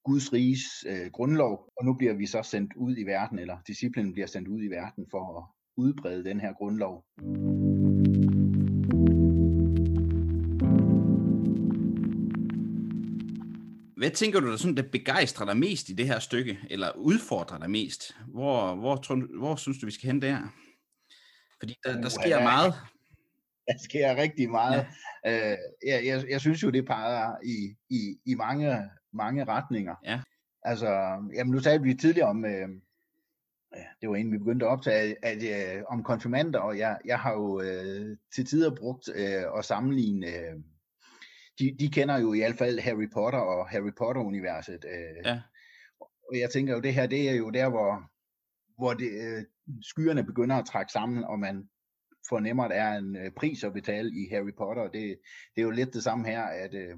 Guds 0.04 0.34
riges 0.34 0.86
øh, 0.88 1.12
grundlov, 1.12 1.72
og 1.78 1.86
nu 1.86 1.94
bliver 1.94 2.14
vi 2.14 2.26
så 2.26 2.44
sendt 2.44 2.74
ud 2.76 2.98
i 2.98 3.04
verden, 3.04 3.40
eller 3.40 3.58
disciplinen 3.68 4.14
bliver 4.14 4.28
sendt 4.28 4.48
ud 4.48 4.64
i 4.64 4.68
verden 4.68 5.08
for 5.12 5.38
at 5.38 5.44
udbrede 5.78 6.24
den 6.24 6.40
her 6.40 6.54
grundlov. 6.54 7.06
Hvad 13.98 14.12
tænker 14.12 14.40
du, 14.40 14.52
der 14.52 14.58
sådan, 14.58 14.78
det 14.78 14.92
begejstrer 14.92 15.46
dig 15.46 15.58
mest 15.58 15.90
i 15.90 15.94
det 15.94 16.08
her 16.08 16.20
stykke, 16.20 16.60
eller 16.70 16.92
udfordrer 16.98 17.58
dig 17.58 17.70
mest? 17.70 18.18
Hvor, 18.28 18.76
hvor, 18.76 18.96
tror, 18.96 19.38
hvor 19.40 19.56
synes 19.56 19.80
du, 19.80 19.86
vi 19.86 19.92
skal 19.92 20.08
hen 20.08 20.22
der? 20.22 20.38
Fordi 21.60 21.76
der, 21.84 22.02
der 22.02 22.10
sker 22.10 22.44
meget 22.44 22.74
der 23.68 23.74
sker 23.84 24.16
rigtig 24.16 24.52
meget. 24.52 24.86
Ja. 25.26 25.52
Øh, 25.52 25.58
jeg, 25.88 26.06
jeg, 26.06 26.24
jeg 26.30 26.42
synes 26.42 26.64
jo, 26.64 26.70
det 26.70 26.86
peger 26.86 27.36
i, 27.44 27.76
i, 27.90 28.18
i 28.26 28.36
mange, 28.36 28.90
mange 29.14 29.44
retninger. 29.46 29.96
Ja. 30.06 30.22
Altså, 30.64 30.90
jamen 31.34 31.52
nu 31.52 31.60
talte 31.60 31.84
vi 31.84 31.94
tidligere 31.94 32.30
om, 32.30 32.46
øh, 32.46 32.70
det 34.02 34.10
var 34.10 34.16
inden 34.16 34.34
vi 34.34 34.38
begyndte 34.38 34.66
at 34.66 34.72
optage, 34.72 35.26
at, 35.26 35.44
at, 35.44 35.78
øh, 35.78 35.84
om 35.88 36.04
konfirmander, 36.04 36.60
og 36.60 36.78
jeg, 36.78 36.98
jeg 37.06 37.20
har 37.20 37.34
jo 37.34 37.62
øh, 37.62 38.18
til 38.36 38.46
tider 38.46 38.76
brugt 38.76 39.10
øh, 39.16 39.44
at 39.58 39.66
sammenligne, 39.66 40.28
øh, 40.28 40.56
de, 41.60 41.76
de 41.80 41.88
kender 41.88 42.18
jo 42.18 42.34
i 42.34 42.40
hvert 42.40 42.58
fald 42.58 42.80
Harry 42.80 43.10
Potter 43.14 43.40
og 43.40 43.70
Harry 43.70 43.92
Potter-universet. 43.98 44.86
Øh, 44.86 45.26
ja. 45.26 45.42
Og 46.02 46.40
jeg 46.40 46.50
tænker 46.50 46.74
jo, 46.74 46.80
det 46.80 46.94
her, 46.94 47.08
det 47.08 47.30
er 47.30 47.34
jo 47.34 47.50
der, 47.50 47.70
hvor, 47.70 48.04
hvor 48.78 48.94
det, 48.94 49.12
øh, 49.12 49.44
skyerne 49.82 50.24
begynder 50.24 50.56
at 50.56 50.66
trække 50.66 50.92
sammen, 50.92 51.24
og 51.24 51.40
man 51.40 51.70
fornemmer, 52.32 52.64
at 52.64 52.72
der 52.72 52.76
er 52.76 52.98
en 52.98 53.16
øh, 53.16 53.32
pris 53.32 53.64
at 53.64 53.74
betale 53.74 54.10
i 54.12 54.28
Harry 54.32 54.54
Potter. 54.58 54.84
Det, 54.84 55.20
det 55.56 55.62
er 55.62 55.62
jo 55.62 55.72
lidt 55.72 55.94
det 55.94 56.04
samme 56.04 56.28
her, 56.28 56.44
at 56.44 56.74
øh, 56.74 56.98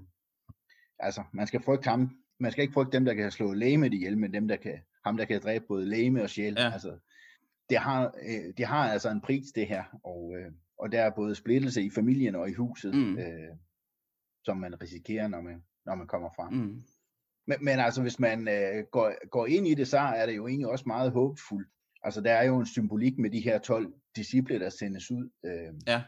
altså, 0.99 1.23
man 1.33 1.47
skal 1.47 1.63
frygte 1.63 1.89
ham. 1.89 2.09
Man 2.39 2.51
skal 2.51 2.61
ikke 2.61 2.73
frygte 2.73 2.97
dem, 2.97 3.05
der 3.05 3.13
kan 3.13 3.31
slå 3.31 3.53
lægemet 3.53 3.93
ihjel, 3.93 4.17
men 4.17 4.33
dem, 4.33 4.47
der 4.47 4.55
kan, 4.55 4.79
ham, 5.05 5.17
der 5.17 5.25
kan 5.25 5.41
dræbe 5.41 5.65
både 5.67 5.85
læge 5.85 6.23
og 6.23 6.29
sjæl. 6.29 6.55
Ja. 6.57 6.71
Altså, 6.71 6.97
det, 7.69 7.77
har, 7.77 8.05
øh, 8.05 8.53
det 8.57 8.65
har 8.65 8.91
altså 8.91 9.09
en 9.09 9.21
pris, 9.21 9.51
det 9.55 9.67
her. 9.67 9.83
Og, 10.03 10.33
øh, 10.37 10.51
og 10.77 10.91
der 10.91 11.01
er 11.01 11.09
både 11.15 11.35
splittelse 11.35 11.81
i 11.83 11.89
familien 11.89 12.35
og 12.35 12.49
i 12.49 12.53
huset, 12.53 12.95
mm. 12.95 13.17
øh, 13.17 13.55
som 14.45 14.57
man 14.57 14.81
risikerer, 14.81 15.27
når 15.27 15.41
man, 15.41 15.63
når 15.85 15.95
man 15.95 16.07
kommer 16.07 16.29
frem. 16.35 16.53
Mm. 16.53 16.83
Men, 17.47 17.57
men 17.61 17.79
altså, 17.79 18.01
hvis 18.01 18.19
man 18.19 18.47
øh, 18.47 18.83
går, 18.91 19.29
går 19.29 19.45
ind 19.45 19.67
i 19.67 19.73
det, 19.73 19.87
så 19.87 19.99
er 19.99 20.25
det 20.25 20.35
jo 20.35 20.47
egentlig 20.47 20.67
også 20.67 20.83
meget 20.87 21.11
håbfuldt. 21.11 21.69
Altså, 22.03 22.22
der 22.22 22.33
er 22.33 22.43
jo 22.43 22.60
en 22.60 22.65
symbolik 22.65 23.17
med 23.17 23.29
de 23.29 23.39
her 23.39 23.60
12 23.60 23.93
disciple, 24.15 24.60
der 24.60 24.69
sendes 24.69 25.12
ud. 25.12 25.29
Øh, 25.45 25.74
ja. 25.88 26.03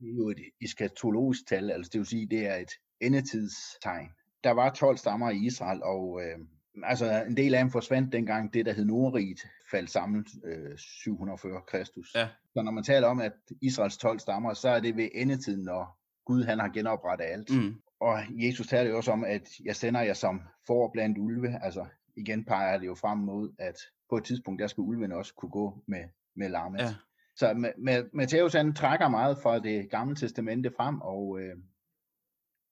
Det 0.00 0.08
er 0.08 0.16
jo 0.16 0.30
et 0.30 0.40
eskatologisk 0.62 1.46
tal, 1.46 1.70
altså 1.70 1.90
det 1.92 1.98
vil 1.98 2.06
sige, 2.06 2.26
det 2.26 2.46
er 2.46 2.56
et 2.56 2.70
endetidstegn. 3.00 4.08
Der 4.44 4.50
var 4.50 4.70
12 4.70 4.96
stammer 4.96 5.30
i 5.30 5.36
Israel, 5.36 5.82
og 5.82 6.20
øh, 6.22 6.38
altså 6.84 7.24
en 7.24 7.36
del 7.36 7.54
af 7.54 7.64
dem 7.64 7.70
forsvandt 7.70 8.12
dengang 8.12 8.54
det, 8.54 8.66
der 8.66 8.72
hed 8.72 8.84
Nordriget, 8.84 9.40
faldt 9.70 9.90
sammen 9.90 10.26
øh, 10.44 10.78
740 10.78 11.60
Kristus. 11.68 12.14
Ja. 12.14 12.28
Så 12.52 12.62
når 12.62 12.72
man 12.72 12.84
taler 12.84 13.08
om, 13.08 13.20
at 13.20 13.32
Israels 13.62 13.96
12 13.96 14.18
stammer, 14.18 14.54
så 14.54 14.68
er 14.68 14.80
det 14.80 14.96
ved 14.96 15.08
endetiden, 15.14 15.64
når 15.64 15.98
Gud 16.24 16.44
han 16.44 16.58
har 16.58 16.68
genoprettet 16.68 17.24
alt. 17.24 17.50
Mm. 17.50 17.74
og 18.00 18.18
Jesus 18.30 18.66
taler 18.66 18.90
jo 18.90 18.96
også 18.96 19.12
om, 19.12 19.24
at 19.24 19.48
jeg 19.64 19.76
sender 19.76 20.00
jer 20.00 20.14
som 20.14 20.42
for 20.66 20.90
blandt 20.92 21.18
ulve. 21.18 21.64
Altså 21.64 21.86
igen 22.16 22.44
peger 22.44 22.78
det 22.78 22.86
jo 22.86 22.94
frem 22.94 23.18
mod, 23.18 23.52
at 23.58 23.76
på 24.10 24.16
et 24.16 24.24
tidspunkt, 24.24 24.60
der 24.60 24.66
skal 24.66 24.80
ulven 24.82 25.12
også 25.12 25.34
kunne 25.34 25.50
gå 25.50 25.82
med, 25.86 26.04
med 26.36 26.48
lammet. 26.48 26.80
Ja. 26.80 26.94
Så 27.36 27.72
Matthæus 28.12 28.52
han 28.52 28.74
trækker 28.74 29.08
meget 29.08 29.38
fra 29.38 29.58
det 29.58 29.90
gamle 29.90 30.16
testamente 30.16 30.70
frem, 30.76 31.00
og, 31.00 31.40
øh, 31.40 31.56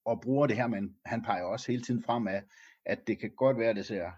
og 0.04 0.21
bruger 0.21 0.47
det 0.47 0.57
her, 0.57 0.66
men 0.66 0.97
han 1.04 1.23
peger 1.23 1.42
også 1.42 1.73
hele 1.73 1.83
tiden 1.83 2.02
frem 2.02 2.28
af, 2.28 2.42
at 2.87 3.07
det 3.07 3.18
kan 3.21 3.30
godt 3.37 3.59
være, 3.59 3.71
at 3.71 3.76
det 3.76 3.87
ser, 3.87 4.11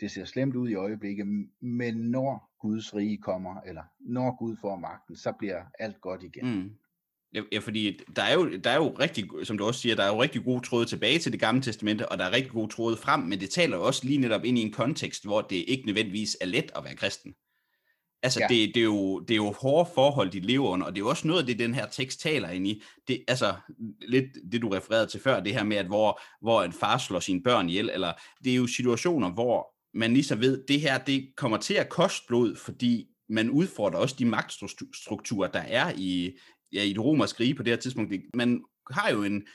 det 0.00 0.10
ser 0.10 0.24
slemt 0.24 0.56
ud 0.56 0.68
i 0.68 0.74
øjeblikket, 0.74 1.26
men 1.60 1.94
når 1.96 2.50
Guds 2.60 2.94
rige 2.94 3.18
kommer, 3.18 3.60
eller 3.60 3.82
når 4.00 4.36
Gud 4.38 4.56
får 4.60 4.76
magten, 4.76 5.16
så 5.16 5.32
bliver 5.38 5.64
alt 5.78 6.00
godt 6.00 6.22
igen. 6.22 6.56
Mm. 6.56 6.76
Ja, 7.52 7.58
fordi 7.58 8.00
der 8.16 8.22
er, 8.22 8.34
jo, 8.34 8.56
der 8.56 8.70
er 8.70 8.76
jo 8.76 8.96
rigtig, 9.00 9.28
som 9.44 9.58
du 9.58 9.64
også 9.64 9.80
siger, 9.80 9.94
der 9.94 10.02
er 10.02 10.08
jo 10.08 10.22
rigtig 10.22 10.44
gode 10.44 10.66
tråde 10.66 10.86
tilbage 10.86 11.18
til 11.18 11.32
det 11.32 11.40
gamle 11.40 11.62
testamente, 11.62 12.08
og 12.08 12.18
der 12.18 12.24
er 12.24 12.32
rigtig 12.32 12.52
gode 12.52 12.72
tråde 12.72 12.96
frem, 12.96 13.20
men 13.20 13.40
det 13.40 13.50
taler 13.50 13.76
jo 13.76 13.86
også 13.86 14.06
lige 14.06 14.18
netop 14.18 14.44
ind 14.44 14.58
i 14.58 14.62
en 14.62 14.72
kontekst, 14.72 15.24
hvor 15.24 15.40
det 15.40 15.64
ikke 15.68 15.86
nødvendigvis 15.86 16.36
er 16.40 16.46
let 16.46 16.72
at 16.76 16.84
være 16.84 16.94
kristen. 16.94 17.34
Altså, 18.22 18.40
ja. 18.40 18.46
det, 18.54 18.74
det, 18.74 18.80
er 18.80 18.84
jo, 18.84 19.20
det 19.20 19.30
er 19.30 19.36
jo 19.36 19.52
hårde 19.52 19.90
forhold, 19.94 20.30
de 20.30 20.40
lever 20.40 20.68
under, 20.68 20.86
og 20.86 20.92
det 20.92 21.00
er 21.00 21.04
jo 21.04 21.08
også 21.08 21.26
noget 21.26 21.40
af 21.40 21.46
det, 21.46 21.58
den 21.58 21.74
her 21.74 21.86
tekst 21.86 22.20
taler 22.20 22.48
ind 22.48 22.66
i. 22.66 22.82
Det, 23.08 23.24
altså, 23.28 23.54
lidt 24.08 24.26
det, 24.52 24.62
du 24.62 24.68
refererede 24.68 25.06
til 25.06 25.20
før, 25.20 25.40
det 25.40 25.52
her 25.52 25.64
med, 25.64 25.76
at 25.76 25.86
hvor, 25.86 26.20
hvor 26.40 26.62
en 26.62 26.72
far 26.72 26.98
slår 26.98 27.20
sine 27.20 27.42
børn 27.42 27.68
ihjel, 27.68 27.90
eller 27.90 28.12
det 28.44 28.52
er 28.52 28.56
jo 28.56 28.66
situationer, 28.66 29.30
hvor 29.30 29.76
man 29.94 30.12
lige 30.12 30.24
så 30.24 30.34
ved, 30.34 30.64
det 30.68 30.80
her, 30.80 30.98
det 30.98 31.28
kommer 31.36 31.56
til 31.56 31.74
at 31.74 31.88
koste 31.88 32.26
blod, 32.28 32.56
fordi 32.56 33.06
man 33.28 33.50
udfordrer 33.50 33.98
også 33.98 34.16
de 34.18 34.24
magtstrukturer, 34.24 35.50
der 35.50 35.60
er 35.60 35.92
i, 35.96 36.38
ja, 36.72 36.82
i 36.82 36.92
det 36.92 37.04
romerske 37.04 37.40
rige 37.40 37.54
på 37.54 37.62
det 37.62 37.72
her 37.72 37.80
tidspunkt. 37.80 38.14
Man 38.34 38.64
har 38.90 39.10
jo 39.10 39.22
en, 39.22 39.46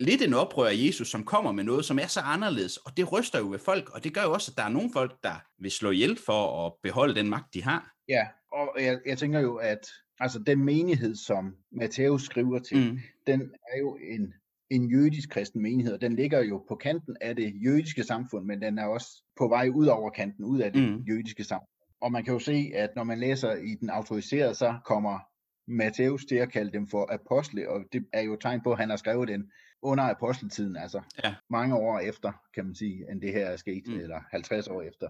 lidt 0.00 0.22
en 0.22 0.34
oprør 0.34 0.66
af 0.66 0.74
Jesus, 0.76 1.08
som 1.08 1.24
kommer 1.24 1.52
med 1.52 1.64
noget, 1.64 1.84
som 1.84 1.98
er 1.98 2.06
så 2.06 2.20
anderledes, 2.20 2.76
og 2.76 2.96
det 2.96 3.12
ryster 3.12 3.38
jo 3.38 3.50
ved 3.50 3.58
folk, 3.58 3.90
og 3.90 4.04
det 4.04 4.14
gør 4.14 4.22
jo 4.22 4.32
også, 4.32 4.50
at 4.52 4.56
der 4.56 4.64
er 4.64 4.68
nogle 4.68 4.90
folk, 4.92 5.12
der 5.22 5.34
vil 5.58 5.70
slå 5.70 5.90
ihjel 5.90 6.18
for 6.26 6.66
at 6.66 6.72
beholde 6.82 7.14
den 7.14 7.28
magt, 7.28 7.54
de 7.54 7.62
har. 7.62 7.94
Ja, 8.08 8.26
og 8.52 8.76
jeg, 8.80 9.00
jeg 9.06 9.18
tænker 9.18 9.40
jo, 9.40 9.56
at 9.56 9.88
altså 10.20 10.38
den 10.38 10.64
menighed, 10.64 11.14
som 11.14 11.56
Matthæus 11.72 12.22
skriver 12.22 12.58
til, 12.58 12.90
mm. 12.92 12.98
den 13.26 13.40
er 13.72 13.78
jo 13.78 13.98
en, 14.10 14.34
en 14.70 14.90
jødisk 14.90 15.30
kristen 15.30 15.62
menighed, 15.62 15.92
og 15.92 16.00
den 16.00 16.16
ligger 16.16 16.42
jo 16.42 16.64
på 16.68 16.74
kanten 16.74 17.16
af 17.20 17.36
det 17.36 17.52
jødiske 17.64 18.02
samfund, 18.02 18.44
men 18.44 18.62
den 18.62 18.78
er 18.78 18.86
også 18.86 19.22
på 19.38 19.48
vej 19.48 19.68
ud 19.68 19.86
over 19.86 20.10
kanten, 20.10 20.44
ud 20.44 20.60
af 20.60 20.72
det 20.72 20.82
mm. 20.82 21.02
jødiske 21.02 21.44
samfund. 21.44 21.68
Og 22.00 22.12
man 22.12 22.24
kan 22.24 22.32
jo 22.32 22.38
se, 22.38 22.70
at 22.74 22.90
når 22.96 23.04
man 23.04 23.18
læser 23.18 23.54
i 23.54 23.74
den 23.80 23.90
autoriserede, 23.90 24.54
så 24.54 24.74
kommer 24.84 25.18
Matthæus 25.66 26.24
til 26.24 26.34
at 26.34 26.52
kalde 26.52 26.72
dem 26.72 26.86
for 26.86 27.14
apostle, 27.14 27.70
og 27.70 27.84
det 27.92 28.06
er 28.12 28.22
jo 28.22 28.36
tegn 28.36 28.60
på, 28.60 28.72
at 28.72 28.78
han 28.78 28.90
har 28.90 28.96
skrevet 28.96 29.28
den 29.28 29.50
under 29.82 30.04
aposteltiden, 30.04 30.76
altså 30.76 31.02
ja. 31.24 31.34
mange 31.50 31.76
år 31.76 31.98
efter, 31.98 32.32
kan 32.54 32.64
man 32.64 32.74
sige, 32.74 33.10
end 33.10 33.20
det 33.20 33.32
her 33.32 33.46
er 33.46 33.56
sket, 33.56 33.86
mm. 33.86 33.94
eller 33.94 34.20
50 34.30 34.68
år 34.68 34.82
efter, 34.82 35.08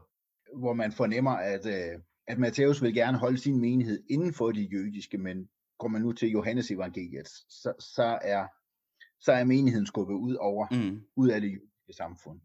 hvor 0.59 0.73
man 0.73 0.93
fornemmer, 0.93 1.31
at, 1.31 1.67
øh, 1.67 2.01
at 2.27 2.39
Matthæus 2.39 2.83
vil 2.83 2.95
gerne 2.95 3.19
holde 3.19 3.39
sin 3.39 3.61
menighed 3.61 4.03
inden 4.11 4.35
for 4.35 4.53
det 4.53 4.73
jødiske, 4.73 5.19
men 5.19 5.49
går 5.79 5.89
man 5.89 6.03
nu 6.03 6.13
til 6.13 6.29
Johannes 6.29 6.71
evangeliet, 6.71 7.29
så, 7.49 7.73
så, 7.79 8.19
er, 8.23 8.47
så 9.21 9.33
er 9.33 9.45
menigheden 9.45 9.87
skubbet 9.87 10.15
ud 10.15 10.35
over, 10.35 10.67
mm. 10.71 11.03
ud 11.17 11.29
af 11.29 11.41
det 11.41 11.49
jødiske 11.49 11.93
samfund. 11.97 12.41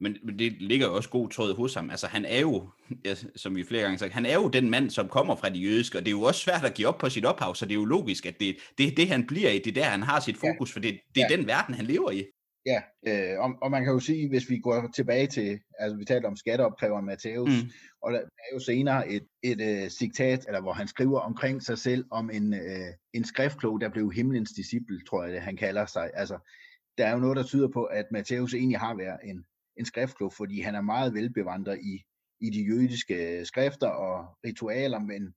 Men, 0.00 0.16
det 0.38 0.52
ligger 0.60 0.86
jo 0.86 0.96
også 0.96 1.08
god 1.08 1.30
tråd 1.30 1.56
hos 1.56 1.74
ham. 1.74 1.90
Altså 1.90 2.06
han 2.06 2.24
er 2.24 2.40
jo, 2.40 2.70
ja, 3.04 3.14
som 3.36 3.56
vi 3.56 3.64
flere 3.64 3.82
gange 3.82 3.98
sagt, 3.98 4.12
han 4.12 4.26
er 4.26 4.34
jo 4.34 4.48
den 4.48 4.70
mand, 4.70 4.90
som 4.90 5.08
kommer 5.08 5.36
fra 5.36 5.48
de 5.48 5.58
jødiske, 5.58 5.98
og 5.98 6.04
det 6.04 6.08
er 6.08 6.16
jo 6.18 6.22
også 6.22 6.40
svært 6.40 6.64
at 6.64 6.74
give 6.74 6.88
op 6.88 6.98
på 6.98 7.08
sit 7.08 7.24
ophav, 7.24 7.54
så 7.54 7.66
det 7.66 7.72
er 7.72 7.78
jo 7.78 7.84
logisk, 7.84 8.26
at 8.26 8.40
det 8.40 8.56
det, 8.78 8.96
det 8.96 9.08
han 9.08 9.26
bliver 9.26 9.50
i, 9.50 9.58
det 9.58 9.66
er 9.66 9.82
der, 9.82 9.84
han 9.84 10.02
har 10.02 10.20
sit 10.20 10.36
fokus, 10.36 10.70
ja. 10.70 10.74
for 10.74 10.80
det, 10.80 11.00
det 11.14 11.22
er 11.22 11.26
ja. 11.30 11.36
den 11.36 11.46
verden, 11.46 11.74
han 11.74 11.84
lever 11.84 12.10
i. 12.10 12.24
Ja, 12.66 12.82
øh, 13.08 13.40
og, 13.40 13.54
og 13.62 13.70
man 13.70 13.84
kan 13.84 13.92
jo 13.92 14.00
sige, 14.00 14.28
hvis 14.28 14.50
vi 14.50 14.58
går 14.58 14.90
tilbage 14.94 15.26
til, 15.26 15.60
altså 15.78 15.96
vi 15.96 16.04
talte 16.04 16.26
om 16.26 16.36
skatteopkræveren 16.36 17.06
Matthæus, 17.06 17.48
mm. 17.48 17.70
og 18.02 18.12
der 18.12 18.18
er 18.18 18.54
jo 18.54 18.58
senere 18.58 19.08
et, 19.08 19.26
et 19.42 19.60
uh, 19.60 19.88
citat, 19.88 20.44
eller 20.46 20.60
hvor 20.60 20.72
han 20.72 20.88
skriver 20.88 21.20
omkring 21.20 21.62
sig 21.62 21.78
selv 21.78 22.04
om 22.10 22.30
en, 22.30 22.52
uh, 22.52 22.90
en 23.14 23.24
skriftklog, 23.24 23.80
der 23.80 23.88
blev 23.88 24.12
himlens 24.12 24.50
disciple, 24.50 25.00
tror 25.08 25.24
jeg 25.24 25.32
det, 25.32 25.40
han 25.40 25.56
kalder 25.56 25.86
sig. 25.86 26.10
Altså, 26.14 26.38
der 26.98 27.06
er 27.06 27.12
jo 27.12 27.18
noget, 27.18 27.36
der 27.36 27.42
tyder 27.42 27.68
på, 27.68 27.84
at 27.84 28.06
Matthæus 28.10 28.54
egentlig 28.54 28.78
har 28.78 28.94
været 28.94 29.18
en 29.24 29.44
en 29.76 29.84
skriftklub, 29.84 30.32
fordi 30.32 30.60
han 30.60 30.74
er 30.74 30.80
meget 30.80 31.14
velbevandret 31.14 31.78
i, 31.78 32.04
i 32.40 32.50
de 32.50 32.62
jødiske 32.62 33.44
skrifter 33.44 33.88
og 33.88 34.38
ritualer, 34.46 34.98
men 34.98 35.34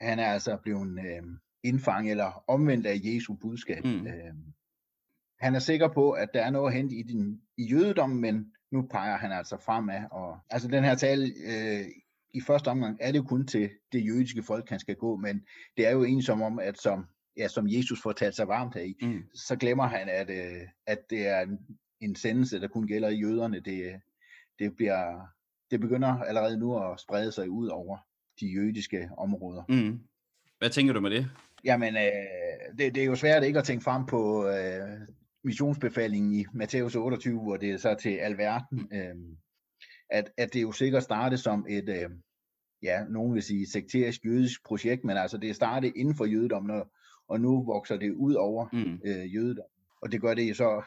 han 0.00 0.18
er 0.18 0.26
altså 0.26 0.58
blevet 0.62 0.98
øh, 0.98 1.22
indfanget 1.62 2.10
eller 2.10 2.44
omvendt 2.48 2.86
af 2.86 3.00
Jesu 3.04 3.34
budskab. 3.34 3.84
Mm. 3.84 4.06
Øh, 4.06 4.34
han 5.40 5.54
er 5.54 5.58
sikker 5.58 5.88
på, 5.88 6.10
at 6.10 6.28
der 6.34 6.42
er 6.42 6.50
noget 6.50 6.70
at 6.70 6.76
hente 6.76 6.96
i, 6.96 7.02
den, 7.02 7.42
i 7.58 7.64
jødedommen, 7.64 8.20
men 8.20 8.52
nu 8.72 8.82
peger 8.90 9.16
han 9.16 9.32
altså 9.32 9.56
fremad. 9.56 10.04
Og, 10.10 10.38
altså 10.50 10.68
den 10.68 10.84
her 10.84 10.94
tale, 10.94 11.26
øh, 11.46 11.86
i 12.34 12.40
første 12.40 12.68
omgang 12.68 12.96
er 13.00 13.12
det 13.12 13.28
kun 13.28 13.46
til 13.46 13.70
det 13.92 14.06
jødiske 14.06 14.42
folk, 14.42 14.68
han 14.68 14.78
skal 14.78 14.96
gå, 14.96 15.16
men 15.16 15.46
det 15.76 15.86
er 15.86 15.90
jo 15.90 16.02
en 16.04 16.22
som 16.22 16.42
om, 16.42 16.58
at 16.58 16.78
som, 16.78 17.06
ja, 17.36 17.48
som 17.48 17.68
Jesus 17.68 18.02
får 18.02 18.12
talt 18.12 18.36
sig 18.36 18.48
varmt 18.48 18.76
af 18.76 18.84
i, 18.84 18.96
mm. 19.02 19.22
så 19.34 19.56
glemmer 19.56 19.86
han, 19.86 20.08
at, 20.08 20.30
øh, 20.30 20.68
at 20.86 20.98
det 21.10 21.26
er 21.26 21.46
en 22.02 22.16
sendelse, 22.16 22.60
der 22.60 22.68
kun 22.68 22.86
gælder 22.86 23.08
i 23.08 23.16
jøderne, 23.16 23.60
det, 23.60 24.00
det, 24.58 24.76
bliver, 24.76 25.26
det 25.70 25.80
begynder 25.80 26.08
allerede 26.08 26.58
nu 26.58 26.78
at 26.78 27.00
sprede 27.00 27.32
sig 27.32 27.50
ud 27.50 27.68
over 27.68 27.98
de 28.40 28.46
jødiske 28.46 29.10
områder. 29.18 29.62
Mm. 29.68 30.00
Hvad 30.58 30.70
tænker 30.70 30.92
du 30.92 31.00
med 31.00 31.10
det? 31.10 31.30
Jamen, 31.64 31.96
øh, 31.96 32.78
det, 32.78 32.94
det 32.94 33.02
er 33.02 33.06
jo 33.06 33.14
svært 33.14 33.44
ikke 33.44 33.58
at 33.58 33.64
tænke 33.64 33.84
frem 33.84 34.06
på 34.06 34.48
øh, 34.48 35.00
missionsbefalingen 35.44 36.32
i 36.32 36.44
Matthæus 36.52 36.96
28, 36.96 37.40
hvor 37.40 37.56
det 37.56 37.70
er 37.70 37.76
så 37.76 37.94
til 37.94 38.10
alverden, 38.16 38.88
øh, 38.92 39.14
at, 40.10 40.30
at 40.38 40.54
det 40.54 40.62
jo 40.62 40.72
sikkert 40.72 41.02
startede 41.02 41.40
som 41.40 41.66
et, 41.68 41.88
øh, 41.88 42.10
ja, 42.82 43.04
nogen 43.04 43.34
vil 43.34 43.42
sige 43.42 43.70
sekterisk 43.70 44.24
jødisk 44.24 44.64
projekt, 44.64 45.04
men 45.04 45.16
altså 45.16 45.38
det 45.38 45.56
startede 45.56 45.92
inden 45.96 46.16
for 46.16 46.24
jødedommen, 46.24 46.70
og, 46.70 46.90
og 47.28 47.40
nu 47.40 47.64
vokser 47.64 47.96
det 47.96 48.12
ud 48.12 48.34
over 48.34 48.66
mm. 48.72 49.00
øh, 49.04 49.34
jødedom. 49.34 49.66
Og 50.02 50.12
det 50.12 50.20
gør 50.20 50.34
det 50.34 50.56
så 50.56 50.82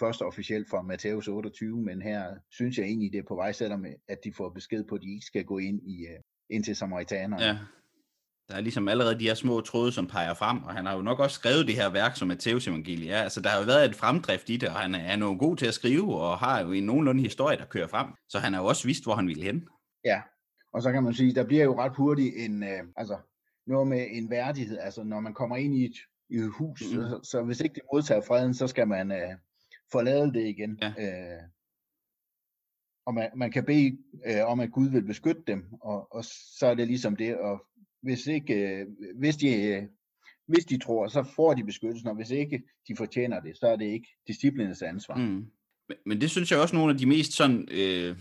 først 0.00 0.22
officielt 0.22 0.70
fra 0.70 0.82
Matthæus 0.82 1.28
28, 1.28 1.82
men 1.82 2.02
her 2.02 2.34
synes 2.50 2.78
jeg 2.78 2.86
egentlig, 2.86 3.12
det 3.12 3.18
er 3.18 3.28
på 3.28 3.34
vej, 3.34 3.52
selvom 3.52 3.86
at 4.08 4.18
de 4.24 4.32
får 4.36 4.50
besked 4.50 4.84
på, 4.84 4.94
at 4.94 5.02
de 5.02 5.12
ikke 5.12 5.26
skal 5.26 5.44
gå 5.44 5.58
ind, 5.58 5.80
i, 5.82 6.06
uh, 6.06 6.56
ind 6.56 6.64
til 6.64 6.76
samaritanerne. 6.76 7.44
Ja. 7.44 7.58
Der 8.48 8.56
er 8.56 8.60
ligesom 8.60 8.88
allerede 8.88 9.18
de 9.18 9.24
her 9.24 9.34
små 9.34 9.60
tråde, 9.60 9.92
som 9.92 10.06
peger 10.06 10.34
frem, 10.34 10.62
og 10.62 10.74
han 10.74 10.86
har 10.86 10.96
jo 10.96 11.02
nok 11.02 11.20
også 11.20 11.34
skrevet 11.34 11.66
det 11.66 11.74
her 11.74 11.90
værk, 11.90 12.16
som 12.16 12.28
Matthæus 12.28 12.68
evangeliet 12.68 13.12
er. 13.12 13.22
Altså, 13.22 13.40
der 13.40 13.48
har 13.48 13.58
jo 13.58 13.64
været 13.64 13.84
et 13.90 13.96
fremdrift 13.96 14.50
i 14.50 14.56
det, 14.56 14.68
og 14.68 14.74
han 14.74 14.94
er 14.94 15.18
jo 15.18 15.36
god 15.38 15.56
til 15.56 15.66
at 15.66 15.74
skrive, 15.74 16.20
og 16.20 16.38
har 16.38 16.60
jo 16.60 16.72
en 16.72 16.84
nogenlunde 16.84 17.22
historie, 17.22 17.56
der 17.56 17.64
kører 17.64 17.86
frem. 17.86 18.06
Så 18.28 18.38
han 18.38 18.52
har 18.52 18.60
jo 18.60 18.66
også 18.66 18.86
vidst, 18.86 19.04
hvor 19.04 19.14
han 19.14 19.26
ville 19.26 19.42
hen. 19.42 19.68
Ja, 20.04 20.20
og 20.72 20.82
så 20.82 20.92
kan 20.92 21.02
man 21.02 21.14
sige, 21.14 21.34
der 21.34 21.46
bliver 21.46 21.64
jo 21.64 21.80
ret 21.80 21.96
hurtigt 21.96 22.34
en, 22.36 22.62
uh, 22.62 22.68
altså, 22.96 23.16
noget 23.66 23.88
med 23.88 24.06
en 24.10 24.30
værdighed. 24.30 24.78
Altså, 24.78 25.02
når 25.02 25.20
man 25.20 25.34
kommer 25.34 25.56
ind 25.56 25.74
i 25.74 25.84
et, 25.84 25.96
i 26.30 26.36
et 26.36 26.50
hus, 26.50 26.82
mm. 26.82 26.94
så, 26.94 27.20
så 27.22 27.42
hvis 27.42 27.60
ikke 27.60 27.74
det 27.74 27.82
modtager 27.92 28.20
freden, 28.20 28.54
så 28.54 28.66
skal 28.66 28.88
man, 28.88 29.12
uh, 29.86 29.92
forlade 29.92 30.32
det 30.32 30.48
igen. 30.48 30.78
Ja. 30.82 30.88
Øh, 30.88 31.42
og 33.06 33.14
man, 33.14 33.30
man 33.36 33.52
kan 33.52 33.64
bede 33.64 33.98
øh, 34.26 34.46
om, 34.46 34.60
at 34.60 34.72
Gud 34.72 34.90
vil 34.90 35.02
beskytte 35.02 35.42
dem, 35.46 35.64
og, 35.82 36.12
og 36.12 36.24
så 36.58 36.66
er 36.66 36.74
det 36.74 36.86
ligesom 36.86 37.16
det, 37.16 37.36
og 37.36 37.66
hvis 38.02 38.26
ikke, 38.26 38.54
øh, 38.54 38.86
hvis 39.18 39.36
de, 39.36 39.62
øh, 39.62 39.82
hvis 40.48 40.64
de 40.64 40.78
tror, 40.78 41.08
så 41.08 41.24
får 41.36 41.54
de 41.54 41.64
beskyttelsen, 41.64 42.08
og 42.08 42.16
hvis 42.16 42.30
ikke 42.30 42.62
de 42.88 42.96
fortjener 42.96 43.40
det, 43.40 43.56
så 43.56 43.66
er 43.66 43.76
det 43.76 43.84
ikke 43.86 44.08
disciplinernes 44.26 44.82
ansvar. 44.82 45.16
Mm. 45.16 45.46
Men, 45.88 45.96
men 46.06 46.20
det 46.20 46.30
synes 46.30 46.50
jeg 46.50 46.60
også 46.60 46.76
nogle 46.76 46.92
af 46.92 46.98
de 46.98 47.06
mest 47.06 47.32
sådan, 47.32 47.68
øh, 47.70 48.16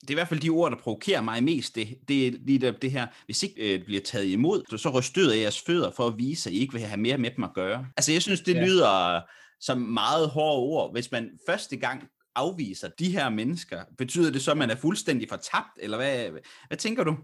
det 0.00 0.10
er 0.10 0.14
i 0.14 0.14
hvert 0.14 0.28
fald 0.28 0.40
de 0.40 0.50
ord, 0.50 0.70
der 0.70 0.78
provokerer 0.78 1.20
mig 1.20 1.44
mest, 1.44 1.74
det, 1.74 1.88
det 2.08 2.26
er 2.26 2.30
lige 2.30 2.58
det, 2.58 2.82
det 2.82 2.90
her, 2.90 3.06
hvis 3.24 3.42
ikke 3.42 3.74
øh, 3.74 3.84
bliver 3.84 4.00
taget 4.00 4.26
imod, 4.26 4.78
så 4.78 4.98
ryst 4.98 5.18
af 5.18 5.40
jeres 5.42 5.62
fødder 5.62 5.90
for 5.90 6.06
at 6.06 6.18
vise, 6.18 6.50
at 6.50 6.54
I 6.54 6.58
ikke 6.58 6.72
vil 6.72 6.82
have 6.82 7.00
mere 7.00 7.18
med 7.18 7.30
dem 7.30 7.44
at 7.44 7.54
gøre. 7.54 7.86
Altså 7.96 8.12
jeg 8.12 8.22
synes, 8.22 8.40
det 8.40 8.54
ja. 8.54 8.64
lyder 8.64 9.20
som 9.64 9.78
meget 9.78 10.28
hårde 10.28 10.58
ord. 10.58 10.92
Hvis 10.92 11.12
man 11.12 11.30
første 11.48 11.76
gang 11.76 12.08
afviser 12.34 12.88
de 12.98 13.12
her 13.12 13.28
mennesker, 13.28 13.82
betyder 13.98 14.32
det 14.32 14.42
så, 14.42 14.50
at 14.50 14.56
man 14.56 14.70
er 14.70 14.76
fuldstændig 14.76 15.28
fortabt, 15.28 15.78
eller 15.78 15.96
hvad, 15.96 16.30
hvad 16.66 16.76
tænker 16.78 17.04
du? 17.04 17.16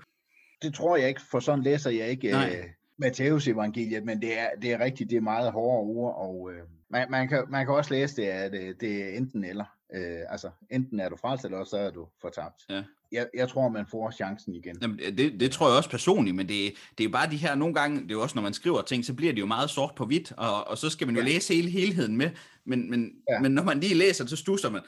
Det 0.63 0.75
tror 0.75 0.97
jeg 0.97 1.09
ikke, 1.09 1.21
for 1.31 1.41
sådan 1.41 1.65
læser 1.65 1.91
jeg 1.91 2.09
ikke 2.09 2.37
uh, 2.37 2.43
Matteus 2.99 3.49
evangeliet, 3.49 4.05
men 4.05 4.23
det 4.23 4.39
er, 4.39 4.49
det 4.63 4.73
er 4.73 4.81
rigtigt, 4.81 5.11
det 5.11 5.17
er 5.17 5.21
meget 5.21 5.53
hårde 5.53 5.89
ord, 5.89 6.15
og 6.17 6.41
uh, 6.41 6.53
man, 6.91 7.11
man, 7.11 7.29
kan, 7.29 7.45
man 7.49 7.67
kan 7.67 7.75
også 7.75 7.95
læse 7.95 8.17
det, 8.17 8.27
at 8.27 8.53
uh, 8.53 8.75
det 8.81 9.03
er 9.05 9.09
enten 9.17 9.45
eller. 9.45 9.65
Uh, 9.95 10.33
altså, 10.33 10.51
enten 10.71 11.01
er 11.01 11.09
du 11.09 11.17
frelst, 11.17 11.45
eller 11.45 11.65
så 11.65 11.77
er 11.77 11.91
du 11.91 12.07
fortabt. 12.21 12.65
Ja 12.69 12.83
jeg, 13.13 13.29
jeg 13.35 13.49
tror, 13.49 13.69
man 13.69 13.87
får 13.91 14.11
chancen 14.11 14.55
igen. 14.55 14.79
Jamen, 14.83 14.99
det, 14.99 15.41
det 15.41 15.53
tror 15.53 15.69
jeg 15.69 15.77
også 15.77 15.91
personligt, 15.91 16.37
men 16.37 16.49
det, 16.49 16.73
det 16.99 17.05
er 17.05 17.09
jo 17.09 17.11
bare 17.11 17.31
de 17.31 17.37
her, 17.37 17.55
nogle 17.55 17.75
gange, 17.75 18.01
det 18.01 18.11
er 18.11 18.15
jo 18.15 18.23
også, 18.23 18.35
når 18.35 18.43
man 18.43 18.55
skriver 18.55 18.83
ting, 18.83 19.05
så 19.05 19.15
bliver 19.15 19.33
det 19.33 19.41
jo 19.41 19.47
meget 19.47 19.71
sort 19.71 19.93
på 19.97 20.07
hvidt, 20.07 20.33
og, 20.37 20.69
og 20.69 20.79
så 20.79 20.91
skal 20.91 21.07
man 21.07 21.17
jo 21.17 21.23
ja. 21.23 21.29
læse 21.29 21.55
hele 21.55 21.71
helheden 21.71 22.17
med, 22.17 22.31
men, 22.65 22.91
men, 22.91 23.13
ja. 23.31 23.41
men 23.41 23.53
når 23.53 23.63
man 23.63 23.81
lige 23.81 23.95
læser 23.95 24.27
så 24.27 24.37
stusser 24.37 24.71
man, 24.71 24.83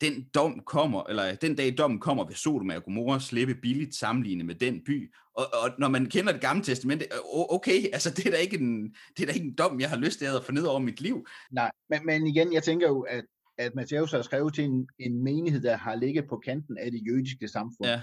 den 0.00 0.26
dom 0.34 0.62
kommer, 0.66 1.02
eller 1.02 1.34
den 1.34 1.56
dag 1.56 1.74
dommen 1.78 2.00
kommer, 2.00 2.26
vil 2.26 2.36
Sodom 2.36 2.70
og 2.70 2.84
Gomorra 2.84 3.20
slippe 3.20 3.54
billigt 3.54 3.94
sammenlignet 3.94 4.46
med 4.46 4.54
den 4.54 4.80
by. 4.86 5.14
Og, 5.34 5.44
og 5.64 5.70
når 5.78 5.88
man 5.88 6.06
kender 6.06 6.32
det 6.32 6.40
gamle 6.40 6.62
testamente, 6.62 7.06
okay, 7.32 7.86
altså 7.92 8.10
det 8.10 8.26
er 8.26 8.30
da 8.30 8.36
ikke 8.36 8.58
en, 8.58 8.94
det 9.16 9.22
er 9.22 9.26
da 9.26 9.32
ikke 9.32 9.46
en 9.46 9.54
dom, 9.54 9.80
jeg 9.80 9.90
har 9.90 9.96
lyst 9.96 10.18
til 10.18 10.24
at 10.24 10.44
få 10.44 10.52
ned 10.52 10.62
over 10.62 10.78
mit 10.78 11.00
liv. 11.00 11.26
Nej, 11.50 11.70
men, 11.90 12.06
men 12.06 12.26
igen, 12.26 12.52
jeg 12.52 12.62
tænker 12.62 12.88
jo, 12.88 13.00
at, 13.00 13.24
at 13.60 13.74
Matthæus 13.74 14.12
har 14.12 14.22
skrevet 14.22 14.54
til 14.54 14.64
en, 14.64 14.88
en 14.98 15.22
menighed, 15.22 15.62
der 15.62 15.76
har 15.76 15.94
ligget 15.94 16.28
på 16.28 16.36
kanten 16.36 16.78
af 16.78 16.90
det 16.90 17.06
jødiske 17.06 17.48
samfund. 17.48 17.88
Ja. 17.88 18.02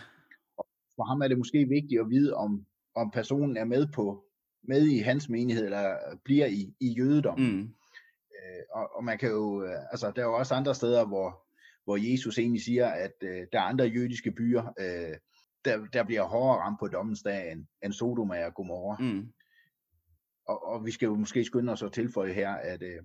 Og 0.57 0.67
for 0.95 1.03
ham 1.03 1.21
er 1.21 1.27
det 1.27 1.37
måske 1.37 1.65
vigtigt 1.69 2.01
at 2.01 2.09
vide, 2.09 2.33
om, 2.33 2.65
om 2.95 3.11
personen 3.11 3.57
er 3.57 3.65
med 3.65 3.87
på 3.93 4.23
med 4.63 4.87
i 4.87 4.97
hans 4.97 5.29
menighed, 5.29 5.65
eller 5.65 5.97
bliver 6.23 6.45
i, 6.45 6.73
i 6.79 6.87
jødedom. 6.87 7.39
Mm. 7.39 7.61
Øh, 7.61 8.63
og, 8.73 8.95
og 8.95 9.03
man 9.03 9.17
kan 9.17 9.29
jo, 9.29 9.63
øh, 9.63 9.79
altså 9.91 10.11
der 10.15 10.21
er 10.21 10.25
jo 10.25 10.37
også 10.37 10.55
andre 10.55 10.75
steder, 10.75 11.05
hvor, 11.05 11.45
hvor 11.83 12.11
Jesus 12.11 12.37
egentlig 12.37 12.61
siger, 12.61 12.87
at 12.87 13.13
øh, 13.21 13.47
der 13.51 13.59
er 13.59 13.63
andre 13.63 13.85
jødiske 13.85 14.31
byer, 14.31 14.73
øh, 14.79 15.17
der, 15.65 15.85
der 15.93 16.03
bliver 16.03 16.23
hårdere 16.23 16.59
ramt 16.59 16.79
på 16.79 16.87
dommens 16.87 17.21
dag 17.21 17.51
end, 17.51 17.65
end 17.83 17.93
Sodoma 17.93 18.45
og 18.45 18.53
Gomorra. 18.53 18.97
Mm. 18.99 19.33
Og, 20.47 20.67
og 20.67 20.85
vi 20.85 20.91
skal 20.91 21.05
jo 21.05 21.15
måske 21.15 21.43
skynde 21.43 21.71
os 21.73 21.83
at 21.83 21.91
tilføje 21.91 22.33
her, 22.33 22.49
at 22.49 22.83
øh, 22.83 23.01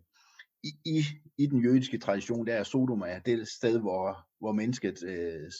i, 0.62 0.71
i, 0.85 1.04
i 1.38 1.47
den 1.47 1.64
jødiske 1.64 1.99
tradition, 1.99 2.47
der 2.47 2.54
er 2.54 2.62
Sodoma 2.62 3.21
det 3.26 3.49
sted, 3.49 3.81
hvor, 3.81 4.28
hvor 4.38 4.52
mennesket, 4.52 5.02
øh, 5.02 5.50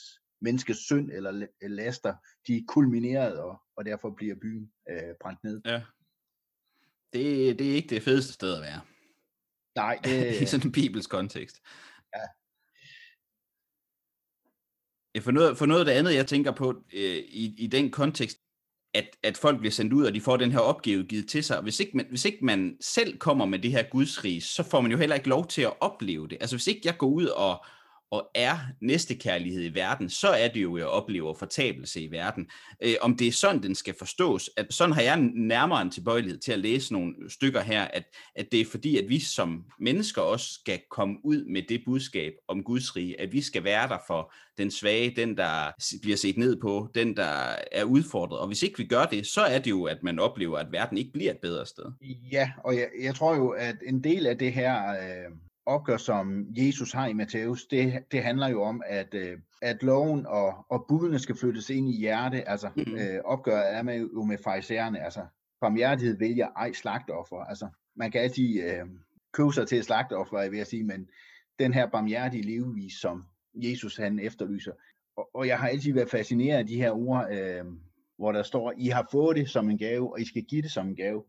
menneskets 0.40 0.80
synd 0.80 1.11
eller 1.12 1.47
laster, 1.62 2.14
de 2.47 2.56
er 2.56 2.62
kulmineret, 2.68 3.38
og, 3.38 3.62
og 3.76 3.85
derfor 3.85 4.11
bliver 4.11 4.35
byen 4.42 4.73
øh, 4.90 5.14
brændt 5.21 5.44
ned. 5.44 5.61
Ja. 5.64 5.82
Det, 7.12 7.59
det 7.59 7.71
er 7.71 7.75
ikke 7.75 7.94
det 7.94 8.02
fedeste 8.02 8.32
sted 8.32 8.54
at 8.56 8.62
være. 8.62 8.80
Nej. 9.75 10.00
Det, 10.04 10.40
I 10.42 10.47
sådan 10.47 10.66
en 10.66 10.73
bibelsk 10.73 11.11
kontekst. 11.11 11.56
Ja. 12.16 12.26
Ja, 15.14 15.21
for 15.21 15.30
noget, 15.30 15.59
for 15.59 15.66
noget 15.66 15.80
af 15.80 15.87
det 15.87 15.92
andet, 15.92 16.14
jeg 16.14 16.26
tænker 16.26 16.52
på 16.52 16.85
øh, 16.92 17.18
i, 17.42 17.54
i 17.59 17.66
den 17.66 17.90
kontekst, 17.90 18.38
at, 18.94 19.16
at 19.22 19.37
folk 19.37 19.58
bliver 19.58 19.72
sendt 19.72 19.92
ud, 19.92 20.04
og 20.04 20.14
de 20.14 20.20
får 20.20 20.37
den 20.37 20.52
her 20.52 20.58
opgave 20.58 21.04
givet 21.04 21.28
til 21.28 21.44
sig. 21.44 21.61
Hvis 21.61 21.80
ikke, 21.80 21.96
man, 21.96 22.06
hvis 22.08 22.25
ikke 22.25 22.44
man 22.44 22.76
selv 22.80 23.18
kommer 23.18 23.46
med 23.46 23.58
det 23.58 23.70
her 23.70 23.82
gudsrige, 23.82 24.40
så 24.40 24.62
får 24.62 24.80
man 24.80 24.90
jo 24.90 24.99
heller 24.99 25.16
ikke 25.16 25.28
lov 25.28 25.46
til 25.46 25.62
at 25.62 25.72
opleve 25.80 26.28
det. 26.28 26.38
Altså 26.40 26.56
hvis 26.56 26.66
ikke 26.66 26.80
jeg 26.84 26.99
går 26.99 27.06
ud 27.06 27.26
og, 27.26 27.64
og 28.12 28.31
er 28.35 28.59
næstekærlighed 28.81 29.64
i 29.64 29.75
verden, 29.75 30.11
så 30.11 30.28
er 30.28 30.49
det 30.49 30.62
jo, 30.62 30.76
jeg 30.76 30.87
oplever 30.87 31.35
fortabelse 31.35 32.00
i 32.00 32.11
verden. 32.11 32.47
Øh, 32.83 32.95
om 33.00 33.16
det 33.16 33.28
er 33.28 33.33
sådan, 33.33 33.62
den 33.62 33.75
skal 33.75 33.95
forstås, 33.99 34.50
at 34.57 34.66
sådan 34.71 34.92
har 34.92 35.02
jeg 35.02 35.21
nærmere 35.35 35.83
en 35.83 35.90
tilbøjelighed 35.90 36.38
til 36.38 36.52
at 36.52 36.59
læse 36.59 36.92
nogle 36.92 37.14
stykker 37.28 37.61
her, 37.61 37.83
at, 37.83 38.04
at 38.37 38.47
det 38.52 38.61
er 38.61 38.64
fordi, 38.64 38.99
at 38.99 39.09
vi 39.09 39.21
som 39.21 39.64
mennesker 39.81 40.23
også 40.23 40.52
skal 40.52 40.81
komme 40.90 41.16
ud 41.25 41.45
med 41.45 41.62
det 41.69 41.83
budskab 41.87 42.33
om 42.49 42.62
Guds 42.62 42.97
rige, 42.97 43.21
at 43.21 43.33
vi 43.33 43.40
skal 43.40 43.64
være 43.64 43.88
der 43.88 43.99
for 44.07 44.33
den 44.59 44.71
svage, 44.71 45.16
den 45.16 45.37
der 45.37 45.73
bliver 46.02 46.16
set 46.16 46.37
ned 46.37 46.61
på, 46.61 46.88
den 46.95 47.16
der 47.16 47.57
er 47.73 47.85
udfordret. 47.85 48.38
Og 48.38 48.47
hvis 48.47 48.62
ikke 48.62 48.78
vi 48.78 48.85
gør 48.85 49.04
det, 49.04 49.26
så 49.26 49.40
er 49.40 49.59
det 49.59 49.71
jo, 49.71 49.85
at 49.85 49.99
man 50.02 50.19
oplever, 50.19 50.59
at 50.59 50.73
verden 50.73 50.99
ikke 50.99 51.12
bliver 51.12 51.31
et 51.31 51.38
bedre 51.42 51.66
sted. 51.66 51.85
Ja, 52.33 52.50
og 52.64 52.75
jeg, 52.75 52.88
jeg 53.02 53.14
tror 53.14 53.37
jo, 53.37 53.49
at 53.49 53.76
en 53.87 54.04
del 54.04 54.26
af 54.26 54.38
det 54.38 54.52
her... 54.52 54.90
Øh 54.90 55.33
opgør, 55.66 55.97
som 55.97 56.47
Jesus 56.57 56.92
har 56.92 57.07
i 57.07 57.12
Matthæus, 57.12 57.66
det, 57.66 58.04
det 58.12 58.23
handler 58.23 58.49
jo 58.49 58.62
om, 58.62 58.83
at, 58.87 59.14
øh, 59.14 59.38
at 59.62 59.83
loven 59.83 60.26
og, 60.26 60.66
og 60.69 60.85
budene 60.88 61.19
skal 61.19 61.37
flyttes 61.37 61.71
ind 61.71 61.88
i 61.88 61.99
hjerte. 61.99 62.49
Altså 62.49 62.71
mm. 62.76 62.95
øh, 62.95 63.21
opgøret 63.25 63.75
er 63.75 63.83
med, 63.83 63.99
jo 63.99 64.25
med 64.25 64.38
farisæerne. 64.45 65.04
Altså 65.04 65.26
barmhjertighed 65.61 66.19
vælger 66.19 66.49
ej 66.57 66.73
slagtoffer. 66.73 67.37
Altså 67.37 67.69
man 67.97 68.11
kan 68.11 68.21
altid 68.21 68.62
øh, 68.62 68.87
købe 69.33 69.52
sig 69.52 69.69
til 69.69 69.85
slagtoffer, 69.85 70.49
vil 70.49 70.57
jeg 70.57 70.66
sige, 70.66 70.85
men 70.85 71.09
den 71.59 71.75
her 71.75 71.90
barmhjertige 71.90 72.42
levevis, 72.42 72.92
som 72.92 73.25
Jesus 73.54 73.97
han 73.97 74.19
efterlyser. 74.19 74.73
Og, 75.16 75.28
og 75.35 75.47
jeg 75.47 75.59
har 75.59 75.69
altid 75.69 75.92
været 75.92 76.11
fascineret 76.11 76.59
af 76.59 76.66
de 76.66 76.76
her 76.76 76.90
ord, 76.90 77.28
øh, 77.33 77.64
hvor 78.16 78.33
der 78.33 78.42
står, 78.42 78.73
I 78.76 78.88
har 78.88 79.09
fået 79.12 79.37
det 79.37 79.50
som 79.50 79.71
en 79.71 79.78
gave, 79.78 80.12
og 80.12 80.21
I 80.21 80.25
skal 80.25 80.42
give 80.42 80.62
det 80.62 80.71
som 80.71 80.88
en 80.88 80.97
gave 80.97 81.25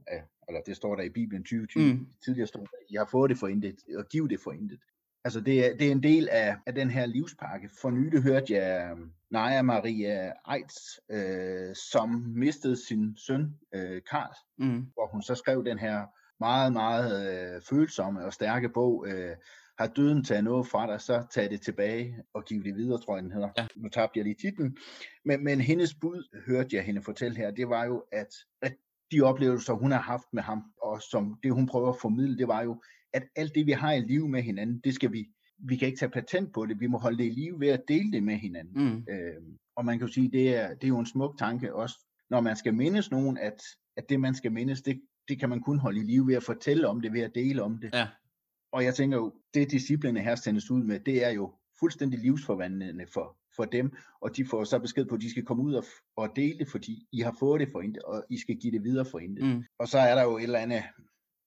eller 0.47 0.61
det 0.61 0.75
står 0.75 0.95
der 0.95 1.03
i 1.03 1.09
Bibelen 1.09 1.43
2020, 1.43 1.93
mm. 1.93 2.07
tidligere 2.25 2.47
stod 2.47 2.61
der, 2.61 2.77
I 2.89 2.95
har 2.95 3.07
fået 3.11 3.29
det 3.29 3.37
for 3.37 3.47
intet, 3.47 3.75
og 3.97 4.05
giv 4.09 4.29
det 4.29 4.39
for 4.43 4.51
intet. 4.51 4.79
Altså 5.25 5.41
det 5.41 5.65
er, 5.65 5.77
det 5.77 5.87
er 5.87 5.91
en 5.91 6.03
del 6.03 6.29
af, 6.31 6.55
af 6.65 6.75
den 6.75 6.89
her 6.89 7.05
livspakke. 7.05 7.69
For 7.81 7.89
nylig 7.89 8.21
hørte 8.21 8.53
jeg 8.53 8.91
um, 8.91 9.11
Naja 9.29 9.61
Maria 9.61 10.31
Eitz, 10.55 10.75
øh, 11.09 11.75
som 11.75 12.09
mistede 12.35 12.87
sin 12.87 13.17
søn 13.17 13.55
øh, 13.73 14.01
Karl, 14.09 14.35
mm. 14.57 14.87
hvor 14.93 15.07
hun 15.11 15.21
så 15.21 15.35
skrev 15.35 15.65
den 15.65 15.79
her 15.79 16.05
meget, 16.43 16.73
meget 16.73 17.11
øh, 17.31 17.61
følsomme 17.69 18.25
og 18.25 18.33
stærke 18.33 18.69
bog, 18.69 19.07
øh, 19.07 19.35
har 19.79 19.87
døden 19.87 20.23
taget 20.23 20.43
noget 20.43 20.67
fra 20.67 20.87
dig, 20.87 21.01
så 21.01 21.25
tag 21.31 21.49
det 21.49 21.61
tilbage 21.61 22.15
og 22.33 22.45
giv 22.45 22.63
det 22.63 22.75
videre, 22.75 23.01
tror 23.01 23.15
jeg 23.15 23.23
den 23.23 23.31
hedder. 23.31 23.49
Ja. 23.57 23.67
Nu 23.75 23.89
tabte 23.89 24.17
jeg 24.17 24.25
lige 24.25 24.35
titlen. 24.41 24.77
Men, 25.25 25.43
men 25.43 25.61
hendes 25.61 25.93
bud, 25.93 26.43
hørte 26.47 26.75
jeg 26.75 26.83
hende 26.83 27.01
fortælle 27.01 27.37
her, 27.37 27.51
det 27.51 27.69
var 27.69 27.85
jo, 27.85 28.03
at, 28.11 28.27
at 28.61 28.75
de 29.11 29.21
oplevelser, 29.21 29.73
hun 29.73 29.91
har 29.91 30.01
haft 30.01 30.27
med 30.33 30.43
ham, 30.43 30.63
og 30.81 31.01
som 31.01 31.39
det, 31.43 31.53
hun 31.53 31.67
prøver 31.67 31.89
at 31.89 32.01
formidle, 32.01 32.37
det 32.37 32.47
var 32.47 32.61
jo, 32.61 32.81
at 33.13 33.23
alt 33.35 33.55
det, 33.55 33.65
vi 33.65 33.71
har 33.71 33.91
i 33.93 33.99
live 33.99 34.29
med 34.29 34.41
hinanden, 34.41 34.81
det 34.83 34.93
skal 34.93 35.11
vi, 35.11 35.25
vi 35.57 35.75
kan 35.75 35.87
ikke 35.87 35.99
tage 35.99 36.11
patent 36.11 36.53
på 36.53 36.65
det, 36.65 36.79
vi 36.79 36.87
må 36.87 36.97
holde 36.97 37.17
det 37.17 37.25
i 37.25 37.29
live 37.29 37.59
ved 37.59 37.67
at 37.67 37.83
dele 37.87 38.11
det 38.11 38.23
med 38.23 38.35
hinanden. 38.35 38.83
Mm. 38.83 39.05
Øh, 39.09 39.41
og 39.75 39.85
man 39.85 39.97
kan 39.97 40.07
jo 40.07 40.13
sige, 40.13 40.31
det 40.31 40.55
er, 40.55 40.67
det 40.73 40.83
er 40.83 40.87
jo 40.87 40.99
en 40.99 41.05
smuk 41.05 41.37
tanke 41.37 41.75
også, 41.75 41.95
når 42.29 42.41
man 42.41 42.55
skal 42.55 42.73
mindes 42.73 43.11
nogen, 43.11 43.37
at, 43.37 43.63
at 43.97 44.09
det, 44.09 44.19
man 44.19 44.35
skal 44.35 44.51
mindes, 44.51 44.81
det, 44.81 45.01
det 45.27 45.39
kan 45.39 45.49
man 45.49 45.61
kun 45.61 45.79
holde 45.79 45.99
i 45.99 46.03
live 46.03 46.27
ved 46.27 46.35
at 46.35 46.43
fortælle 46.43 46.87
om 46.87 47.01
det, 47.01 47.13
ved 47.13 47.21
at 47.21 47.35
dele 47.35 47.63
om 47.63 47.77
det. 47.77 47.89
Ja. 47.93 48.07
Og 48.71 48.83
jeg 48.83 48.95
tænker 48.95 49.17
jo, 49.17 49.33
det 49.53 49.71
disciplene 49.71 50.19
her 50.19 50.35
sendes 50.35 50.71
ud 50.71 50.83
med, 50.83 50.99
det 50.99 51.25
er 51.25 51.29
jo 51.29 51.53
fuldstændig 51.79 52.19
livsforvandlende 52.19 53.05
for, 53.13 53.37
for 53.55 53.65
dem, 53.65 53.91
og 54.21 54.37
de 54.37 54.45
får 54.45 54.63
så 54.63 54.79
besked 54.79 55.05
på, 55.05 55.15
at 55.15 55.21
de 55.21 55.29
skal 55.29 55.45
komme 55.45 55.63
ud 55.63 55.73
og, 55.73 55.83
og 56.15 56.29
dele 56.35 56.59
det, 56.59 56.67
fordi 56.67 57.07
I 57.11 57.19
har 57.19 57.35
fået 57.39 57.59
det 57.59 57.69
for 57.71 57.81
intet, 57.81 58.03
og 58.03 58.25
I 58.29 58.37
skal 58.37 58.55
give 58.55 58.73
det 58.73 58.83
videre 58.83 59.05
for 59.05 59.19
intet. 59.19 59.45
Mm. 59.45 59.63
Og 59.79 59.87
så 59.87 59.99
er 59.99 60.15
der 60.15 60.23
jo 60.23 60.37
et 60.37 60.43
eller 60.43 60.59
andet, 60.59 60.83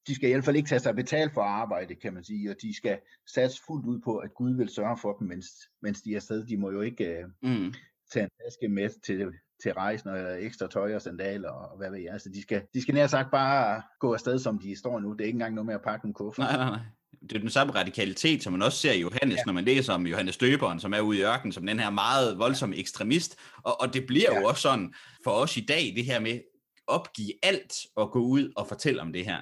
de 0.06 0.14
skal 0.14 0.28
i 0.28 0.32
hvert 0.32 0.44
fald 0.44 0.56
ikke 0.56 0.68
tage 0.68 0.78
sig 0.80 0.94
betalt 0.94 1.34
for 1.34 1.42
arbejde, 1.42 1.94
kan 1.94 2.14
man 2.14 2.24
sige, 2.24 2.50
og 2.50 2.56
de 2.62 2.76
skal 2.76 2.98
satse 3.34 3.62
fuldt 3.66 3.86
ud 3.86 3.98
på, 4.00 4.16
at 4.16 4.34
Gud 4.34 4.56
vil 4.56 4.68
sørge 4.68 4.98
for 4.98 5.12
dem, 5.12 5.28
mens, 5.28 5.46
mens 5.82 6.02
de 6.02 6.12
er 6.12 6.16
afsted. 6.16 6.46
De 6.46 6.56
må 6.56 6.70
jo 6.70 6.80
ikke 6.80 7.24
uh, 7.42 7.50
mm. 7.50 7.74
tage 8.12 8.24
en 8.24 8.30
taske 8.44 8.68
med 8.68 8.90
til, 9.02 9.32
til 9.62 9.73
rejsen, 9.73 10.11
og 10.11 10.45
ekstra 10.45 10.66
tøj 10.66 10.95
og 10.95 11.03
sandaler, 11.03 11.51
og 11.51 11.77
hvad 11.77 11.90
ved 11.90 11.99
jeg. 11.99 12.12
Altså, 12.12 12.29
de 12.29 12.42
skal, 12.42 12.62
de 12.75 12.83
skal 12.83 12.95
nær 12.95 13.07
sagt 13.07 13.31
bare 13.31 13.83
gå 14.01 14.12
afsted, 14.12 14.38
som 14.38 14.59
de 14.59 14.79
står 14.79 15.01
nu. 15.01 15.12
Det 15.12 15.21
er 15.21 15.25
ikke 15.25 15.37
engang 15.37 15.55
noget 15.55 15.66
med 15.66 15.75
at 15.75 15.83
pakke 15.83 16.07
en 16.07 16.14
kuffert. 16.14 16.47
Nej, 16.47 16.57
nej, 16.57 16.71
nej 16.71 16.81
det 17.21 17.37
er 17.37 17.40
den 17.40 17.51
samme 17.51 17.75
radikalitet, 17.75 18.42
som 18.42 18.53
man 18.53 18.62
også 18.62 18.79
ser 18.79 18.92
i 18.92 19.01
Johannes, 19.01 19.37
ja. 19.37 19.42
når 19.47 19.53
man 19.53 19.64
læser 19.64 19.92
om 19.92 20.07
Johannes 20.07 20.37
Døberen, 20.37 20.81
som 20.81 20.92
er 20.92 21.01
ude 21.01 21.19
i 21.19 21.23
ørkenen, 21.23 21.53
som 21.53 21.66
den 21.66 21.79
her 21.79 21.90
meget 21.90 22.38
voldsomme 22.38 22.77
ekstremist. 22.77 23.37
Og, 23.62 23.81
og 23.81 23.95
det 23.95 24.07
bliver 24.07 24.33
ja. 24.33 24.40
jo 24.40 24.47
også 24.47 24.62
sådan 24.62 24.95
for 25.25 25.31
os 25.31 25.57
i 25.57 25.64
dag, 25.69 25.92
det 25.97 26.05
her 26.05 26.21
med 26.21 26.40
opgive 26.87 27.33
alt 27.42 27.73
og 27.97 28.11
gå 28.11 28.19
ud 28.19 28.53
og 28.57 28.69
fortælle 28.69 29.03
om 29.03 29.12
det 29.12 29.25
her. 29.25 29.40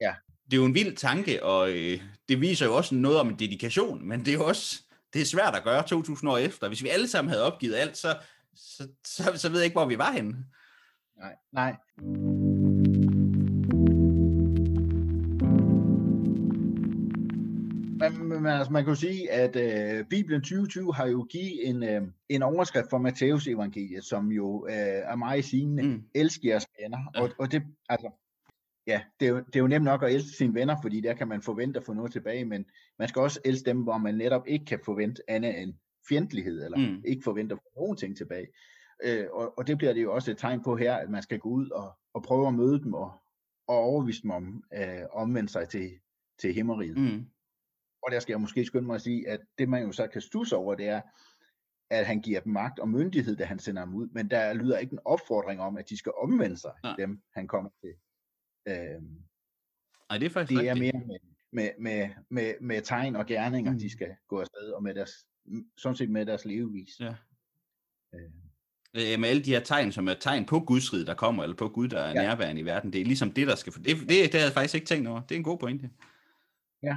Ja. 0.00 0.14
Det 0.44 0.52
er 0.52 0.56
jo 0.56 0.64
en 0.64 0.74
vild 0.74 0.96
tanke, 0.96 1.44
og 1.44 1.70
øh, 1.70 2.02
det 2.28 2.40
viser 2.40 2.66
jo 2.66 2.76
også 2.76 2.94
noget 2.94 3.20
om 3.20 3.28
en 3.28 3.38
dedikation, 3.38 4.08
men 4.08 4.20
det 4.20 4.28
er 4.28 4.34
jo 4.34 4.44
også 4.44 4.82
det 5.12 5.22
er 5.22 5.26
svært 5.26 5.54
at 5.54 5.64
gøre 5.64 5.86
2000 5.86 6.30
år 6.30 6.38
efter. 6.38 6.68
Hvis 6.68 6.82
vi 6.82 6.88
alle 6.88 7.08
sammen 7.08 7.30
havde 7.30 7.44
opgivet 7.44 7.74
alt, 7.74 7.96
så, 7.96 8.16
så, 8.54 8.88
så, 9.06 9.32
så 9.36 9.48
ved 9.48 9.58
jeg 9.58 9.64
ikke, 9.64 9.78
hvor 9.78 9.88
vi 9.88 9.98
var 9.98 10.12
henne. 10.12 10.44
Nej, 11.16 11.34
nej. 11.52 11.76
man, 18.00 18.42
man, 18.42 18.58
altså, 18.58 18.72
man 18.72 18.84
kan 18.84 18.90
jo 18.90 19.00
sige, 19.00 19.30
at 19.30 19.56
øh, 19.56 20.04
Bibelen 20.04 20.40
2020 20.40 20.94
har 20.94 21.06
jo 21.06 21.26
givet 21.30 21.68
en, 21.68 21.82
øh, 21.82 22.02
en 22.28 22.42
overskrift 22.42 22.90
for 22.90 22.98
Matteus 22.98 23.46
evangeliet, 23.46 24.04
som 24.04 24.32
jo 24.32 24.66
øh, 24.66 24.74
er 24.74 25.16
meget 25.16 25.44
sigende. 25.44 25.82
Mm. 25.82 26.02
Elsk 26.14 26.44
jeres 26.44 26.66
venner. 26.80 26.98
Ja. 27.14 27.22
Og, 27.22 27.30
og 27.38 27.52
det, 27.52 27.62
altså, 27.88 28.10
ja, 28.86 29.00
det 29.20 29.26
er, 29.26 29.30
jo, 29.30 29.38
det 29.38 29.56
er 29.56 29.60
jo 29.60 29.66
nemt 29.66 29.84
nok 29.84 30.02
at 30.02 30.14
elske 30.14 30.36
sine 30.36 30.54
venner, 30.54 30.76
fordi 30.82 31.00
der 31.00 31.14
kan 31.14 31.28
man 31.28 31.42
forvente 31.42 31.80
at 31.80 31.86
få 31.86 31.92
noget 31.92 32.12
tilbage, 32.12 32.44
men 32.44 32.64
man 32.98 33.08
skal 33.08 33.22
også 33.22 33.40
elske 33.44 33.70
dem, 33.70 33.82
hvor 33.82 33.98
man 33.98 34.14
netop 34.14 34.46
ikke 34.46 34.64
kan 34.64 34.80
forvente 34.84 35.22
andet 35.28 35.62
end 35.62 35.74
fjendtlighed, 36.08 36.64
eller 36.64 36.78
mm. 36.78 37.02
ikke 37.04 37.22
forvente 37.24 37.52
at 37.52 37.58
få 37.58 37.80
nogen 37.80 37.96
ting 37.96 38.16
tilbage. 38.16 38.46
Øh, 39.04 39.26
og, 39.32 39.58
og 39.58 39.66
det 39.66 39.78
bliver 39.78 39.92
det 39.92 40.02
jo 40.02 40.14
også 40.14 40.30
et 40.30 40.38
tegn 40.38 40.62
på 40.62 40.76
her, 40.76 40.94
at 40.94 41.10
man 41.10 41.22
skal 41.22 41.38
gå 41.38 41.48
ud 41.48 41.70
og, 41.70 41.98
og 42.14 42.22
prøve 42.22 42.48
at 42.48 42.54
møde 42.54 42.80
dem, 42.80 42.94
og, 42.94 43.12
og 43.66 43.76
overvise 43.76 44.22
dem 44.22 44.30
om 44.30 44.64
øh, 44.74 45.02
omvende 45.12 45.48
sig 45.48 45.68
til, 45.68 45.90
til 46.38 46.54
himmeriget. 46.54 46.96
Mm. 46.98 47.26
Og 48.02 48.12
der 48.12 48.20
skal 48.20 48.32
jeg 48.32 48.40
måske 48.40 48.64
skynde 48.64 48.86
mig 48.86 48.94
at 48.94 49.02
sige, 49.02 49.28
at 49.28 49.40
det 49.58 49.68
man 49.68 49.82
jo 49.82 49.92
så 49.92 50.06
kan 50.06 50.20
stusse 50.20 50.56
over, 50.56 50.74
det 50.74 50.88
er, 50.88 51.00
at 51.90 52.06
han 52.06 52.20
giver 52.20 52.40
dem 52.40 52.52
magt 52.52 52.78
og 52.78 52.88
myndighed, 52.88 53.36
da 53.36 53.44
han 53.44 53.58
sender 53.58 53.84
dem 53.84 53.94
ud, 53.94 54.08
men 54.12 54.30
der 54.30 54.52
lyder 54.52 54.78
ikke 54.78 54.92
en 54.92 54.98
opfordring 55.04 55.60
om, 55.60 55.76
at 55.76 55.88
de 55.88 55.96
skal 55.96 56.12
omvende 56.22 56.56
sig, 56.56 56.72
Nej. 56.82 56.96
dem 56.98 57.22
han 57.34 57.48
kommer 57.48 57.70
til. 57.80 57.94
Øhm, 58.68 59.22
Ej, 60.10 60.18
det 60.18 60.26
er 60.26 60.30
faktisk 60.30 60.60
Det 60.60 60.68
er 60.68 60.74
mere 60.74 61.02
med, 61.06 61.18
med, 61.52 61.70
med, 61.78 62.08
med, 62.28 62.54
med 62.60 62.82
tegn 62.82 63.16
og 63.16 63.26
gerninger, 63.26 63.72
mm. 63.72 63.78
de 63.78 63.90
skal 63.90 64.16
gå 64.28 64.40
afsted, 64.40 64.70
og 64.70 64.82
med 64.82 64.94
deres, 64.94 65.10
sådan 65.76 65.96
set 65.96 66.10
med 66.10 66.26
deres 66.26 66.44
levevis. 66.44 67.00
Ja. 67.00 67.14
Øh. 68.14 69.20
Med 69.20 69.28
alle 69.28 69.42
de 69.42 69.50
her 69.50 69.60
tegn, 69.60 69.92
som 69.92 70.08
er 70.08 70.14
tegn 70.14 70.44
på 70.44 70.60
Guds 70.60 70.92
rid, 70.92 71.04
der 71.04 71.14
kommer, 71.14 71.42
eller 71.42 71.56
på 71.56 71.68
Gud, 71.68 71.88
der 71.88 72.00
er 72.00 72.08
ja. 72.08 72.14
nærværende 72.14 72.60
i 72.60 72.64
verden, 72.64 72.92
det 72.92 73.00
er 73.00 73.04
ligesom 73.04 73.32
det, 73.32 73.46
der 73.46 73.54
skal... 73.54 73.72
Det, 73.72 73.84
det, 73.86 74.08
det 74.08 74.34
har 74.34 74.40
jeg 74.40 74.52
faktisk 74.52 74.74
ikke 74.74 74.86
tænkt 74.86 75.08
over. 75.08 75.20
Det 75.20 75.34
er 75.34 75.36
en 75.36 75.44
god 75.44 75.58
pointe. 75.58 75.90
Ja, 76.82 76.96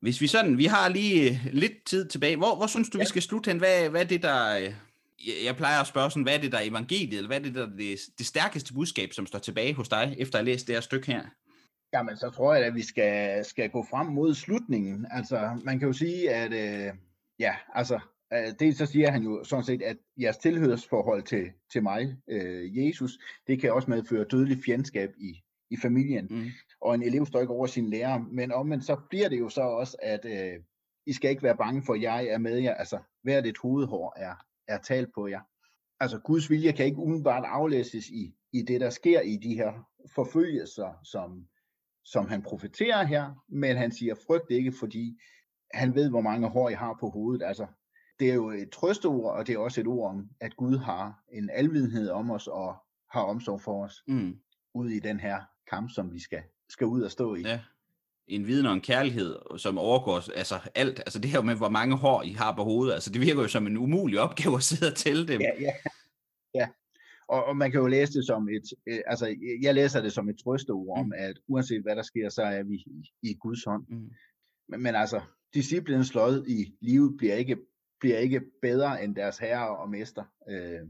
Hvis 0.00 0.20
vi 0.20 0.26
sådan, 0.26 0.58
vi 0.58 0.64
har 0.64 0.88
lige 0.88 1.30
øh, 1.30 1.52
lidt 1.52 1.84
tid 1.86 2.08
tilbage. 2.08 2.36
Hvor, 2.36 2.56
hvor 2.56 2.66
synes 2.66 2.90
du, 2.90 2.98
ja. 2.98 3.02
vi 3.02 3.08
skal 3.08 3.22
slutte 3.22 3.50
hen? 3.50 3.58
Hvad, 3.58 3.90
hvad 3.90 4.00
er 4.00 4.06
det, 4.06 4.22
der... 4.22 4.58
Øh, 4.58 4.74
jeg 5.44 5.56
plejer 5.56 5.80
at 5.80 5.86
spørge 5.86 6.10
sådan, 6.10 6.22
hvad 6.22 6.34
er 6.34 6.40
det, 6.40 6.52
der 6.52 6.58
er 6.58 6.62
evangeliet, 6.62 7.16
eller 7.16 7.26
hvad 7.26 7.40
er 7.40 7.42
det, 7.42 7.54
der 7.54 7.66
er 7.66 7.76
det, 7.76 7.98
det 8.18 8.26
stærkeste 8.26 8.74
budskab, 8.74 9.12
som 9.12 9.26
står 9.26 9.38
tilbage 9.38 9.74
hos 9.74 9.88
dig, 9.88 10.14
efter 10.18 10.38
at 10.38 10.44
have 10.44 10.52
læst 10.52 10.66
det 10.66 10.74
her 10.74 10.80
stykke 10.80 11.06
her? 11.06 11.22
Jamen, 11.92 12.16
så 12.16 12.30
tror 12.30 12.54
jeg, 12.54 12.64
at 12.64 12.74
vi 12.74 12.82
skal, 12.82 13.44
skal 13.44 13.70
gå 13.70 13.86
frem 13.90 14.06
mod 14.06 14.34
slutningen. 14.34 15.06
Altså, 15.10 15.60
man 15.64 15.78
kan 15.78 15.88
jo 15.88 15.92
sige, 15.92 16.30
at 16.30 16.52
øh, 16.52 16.92
ja, 17.38 17.56
altså, 17.74 18.00
øh, 18.32 18.52
det 18.60 18.76
så 18.76 18.86
siger 18.86 19.10
han 19.10 19.22
jo 19.22 19.44
sådan 19.44 19.64
set, 19.64 19.82
at 19.82 19.96
jeres 20.20 20.36
tilhørsforhold 20.36 21.22
til, 21.22 21.50
til 21.72 21.82
mig, 21.82 22.16
øh, 22.28 22.78
Jesus, 22.78 23.18
det 23.46 23.60
kan 23.60 23.72
også 23.72 23.90
medføre 23.90 24.24
dødelig 24.24 24.58
fjendskab 24.64 25.10
i, 25.18 25.42
i 25.70 25.76
familien. 25.76 26.26
Mm. 26.30 26.46
Og 26.80 26.94
en 26.94 27.02
elev 27.02 27.26
står 27.26 27.40
ikke 27.40 27.52
over 27.52 27.66
sin 27.66 27.90
lærer. 27.90 28.18
Men 28.18 28.52
omvendt 28.52 28.84
så 28.84 28.96
bliver 29.10 29.28
det 29.28 29.38
jo 29.38 29.48
så 29.48 29.60
også, 29.60 29.96
at 30.02 30.24
øh, 30.24 30.60
I 31.06 31.12
skal 31.12 31.30
ikke 31.30 31.42
være 31.42 31.56
bange 31.56 31.82
for, 31.82 31.94
at 31.94 32.02
jeg 32.02 32.26
er 32.26 32.38
med 32.38 32.58
jer. 32.58 32.74
Altså, 32.74 32.98
hvert 33.22 33.46
et 33.46 33.58
hovedhår 33.58 34.14
er, 34.16 34.34
er 34.68 34.78
talt 34.78 35.08
på 35.14 35.26
jer. 35.26 35.40
Altså, 36.00 36.18
Guds 36.18 36.50
vilje 36.50 36.72
kan 36.72 36.86
ikke 36.86 36.98
umiddelbart 36.98 37.44
aflæses 37.46 38.08
i, 38.08 38.34
i 38.52 38.62
det, 38.62 38.80
der 38.80 38.90
sker 38.90 39.20
i 39.20 39.36
de 39.36 39.54
her 39.54 39.72
forfølgelser, 40.14 41.00
som, 41.04 41.46
som 42.04 42.28
han 42.28 42.42
profeterer 42.42 43.04
her, 43.04 43.44
men 43.48 43.76
han 43.76 43.92
siger, 43.92 44.14
frygt 44.26 44.50
ikke, 44.50 44.72
fordi 44.72 45.18
han 45.74 45.94
ved, 45.94 46.10
hvor 46.10 46.20
mange 46.20 46.48
hår 46.48 46.68
I 46.68 46.74
har 46.74 46.96
på 47.00 47.10
hovedet. 47.10 47.46
Altså, 47.46 47.66
det 48.20 48.30
er 48.30 48.34
jo 48.34 48.50
et 48.50 48.70
trøsteord, 48.70 49.36
og 49.36 49.46
det 49.46 49.54
er 49.54 49.58
også 49.58 49.80
et 49.80 49.86
ord 49.86 50.10
om, 50.10 50.28
at 50.40 50.56
Gud 50.56 50.78
har 50.78 51.22
en 51.32 51.50
alvidenhed 51.52 52.10
om 52.10 52.30
os 52.30 52.46
og 52.46 52.76
har 53.10 53.20
omsorg 53.20 53.60
for 53.60 53.84
os 53.84 54.02
mm. 54.06 54.38
ud 54.74 54.88
i 54.90 54.98
den 54.98 55.20
her 55.20 55.40
kamp, 55.70 55.90
som 55.90 56.12
vi 56.12 56.20
skal, 56.20 56.42
skal 56.68 56.86
ud 56.86 57.02
og 57.02 57.10
stå 57.10 57.34
i. 57.34 57.40
Ja. 57.40 57.60
En 58.26 58.46
viden 58.46 58.66
og 58.66 58.72
en 58.72 58.80
kærlighed, 58.80 59.36
som 59.56 59.78
overgår 59.78 60.36
altså 60.36 60.70
alt. 60.74 61.00
Altså 61.00 61.18
det 61.18 61.30
her 61.30 61.42
med, 61.42 61.54
hvor 61.54 61.68
mange 61.68 61.96
hår 61.96 62.22
I 62.22 62.30
har 62.32 62.56
på 62.56 62.64
hovedet, 62.64 62.94
altså 62.94 63.12
det 63.12 63.20
virker 63.20 63.42
jo 63.42 63.48
som 63.48 63.66
en 63.66 63.76
umulig 63.76 64.20
opgave 64.20 64.56
at 64.56 64.62
sidde 64.62 64.92
og 64.92 64.96
tælle 64.96 65.28
dem. 65.28 65.40
Ja, 65.40 65.50
ja. 65.60 65.72
ja. 66.54 66.68
Og, 67.28 67.44
og 67.44 67.56
man 67.56 67.70
kan 67.70 67.80
jo 67.80 67.86
læse 67.86 68.12
det 68.12 68.26
som 68.26 68.48
et, 68.48 68.72
øh, 68.86 69.00
altså 69.06 69.36
jeg 69.62 69.74
læser 69.74 70.00
det 70.00 70.12
som 70.12 70.28
et 70.28 70.38
trøsteord 70.38 70.98
mm. 70.98 71.00
om, 71.00 71.12
at 71.16 71.38
uanset 71.48 71.82
hvad 71.82 71.96
der 71.96 72.02
sker, 72.02 72.28
så 72.28 72.42
er 72.42 72.62
vi 72.62 72.74
i, 72.74 73.10
i 73.22 73.34
Guds 73.34 73.64
hånd. 73.64 73.84
Mm. 73.88 74.10
Men, 74.68 74.82
men 74.82 74.94
altså, 74.94 75.20
disciplinens 75.54 76.14
lod 76.14 76.46
i 76.46 76.74
livet 76.80 77.16
bliver 77.18 77.34
ikke, 77.34 77.56
bliver 78.00 78.18
ikke 78.18 78.40
bedre 78.62 79.04
end 79.04 79.16
deres 79.16 79.38
herre 79.38 79.76
og 79.76 79.90
mester. 79.90 80.24
Øh, 80.48 80.80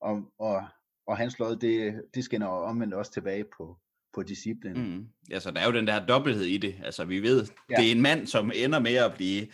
og, 0.00 0.22
og, 0.38 0.64
og 1.06 1.16
hans 1.16 1.38
lod, 1.38 1.56
det, 1.56 2.02
det 2.14 2.24
skinner 2.24 2.46
omvendt 2.46 2.94
også 2.94 3.12
tilbage 3.12 3.44
på, 3.56 3.78
på 4.14 4.22
disciplen. 4.22 4.96
Mm. 4.96 5.06
Altså, 5.30 5.50
der 5.50 5.60
er 5.60 5.66
jo 5.66 5.72
den 5.72 5.86
der 5.86 6.06
dobbelthed 6.06 6.44
i 6.44 6.58
det. 6.58 6.74
Altså, 6.84 7.04
vi 7.04 7.22
ved, 7.22 7.46
ja. 7.70 7.76
det 7.76 7.88
er 7.88 7.92
en 7.92 8.02
mand, 8.02 8.26
som 8.26 8.52
ender 8.54 8.78
med 8.78 8.94
at 8.94 9.14
blive 9.14 9.46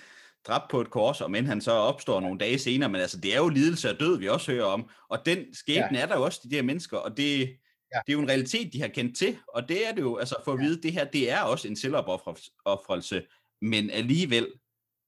dræbt 0.47 0.71
på 0.71 0.81
et 0.81 0.91
kors, 0.91 1.21
og 1.21 1.31
men 1.31 1.47
han 1.47 1.61
så 1.61 1.73
opstår 1.73 2.21
nogle 2.21 2.39
dage 2.39 2.59
senere, 2.59 2.89
men 2.89 3.01
altså, 3.01 3.21
det 3.21 3.35
er 3.35 3.39
jo 3.39 3.49
lidelse 3.49 3.91
og 3.91 4.01
død, 4.01 4.19
vi 4.19 4.29
også 4.29 4.53
hører 4.53 4.65
om, 4.65 4.89
og 5.09 5.19
den 5.27 5.55
skæbne 5.55 5.99
ja. 5.99 6.03
er 6.03 6.07
der 6.07 6.17
jo 6.17 6.25
også, 6.25 6.41
de 6.45 6.57
der 6.57 6.63
mennesker, 6.63 6.97
og 6.97 7.17
det, 7.17 7.39
ja. 7.39 8.01
det 8.07 8.09
er 8.09 8.13
jo 8.13 8.21
en 8.21 8.29
realitet, 8.29 8.73
de 8.73 8.81
har 8.81 8.89
kendt 8.89 9.17
til, 9.17 9.37
og 9.49 9.69
det 9.69 9.89
er 9.89 9.95
det 9.95 10.01
jo, 10.01 10.17
altså 10.17 10.35
for 10.45 10.53
at 10.53 10.59
ja. 10.59 10.65
vide, 10.65 10.83
det 10.83 10.93
her, 10.93 11.05
det 11.05 11.33
er 11.33 11.41
også 11.41 11.69
en 11.69 11.77
selvopoffrelse, 11.77 13.23
men 13.63 13.91
alligevel, 13.91 14.47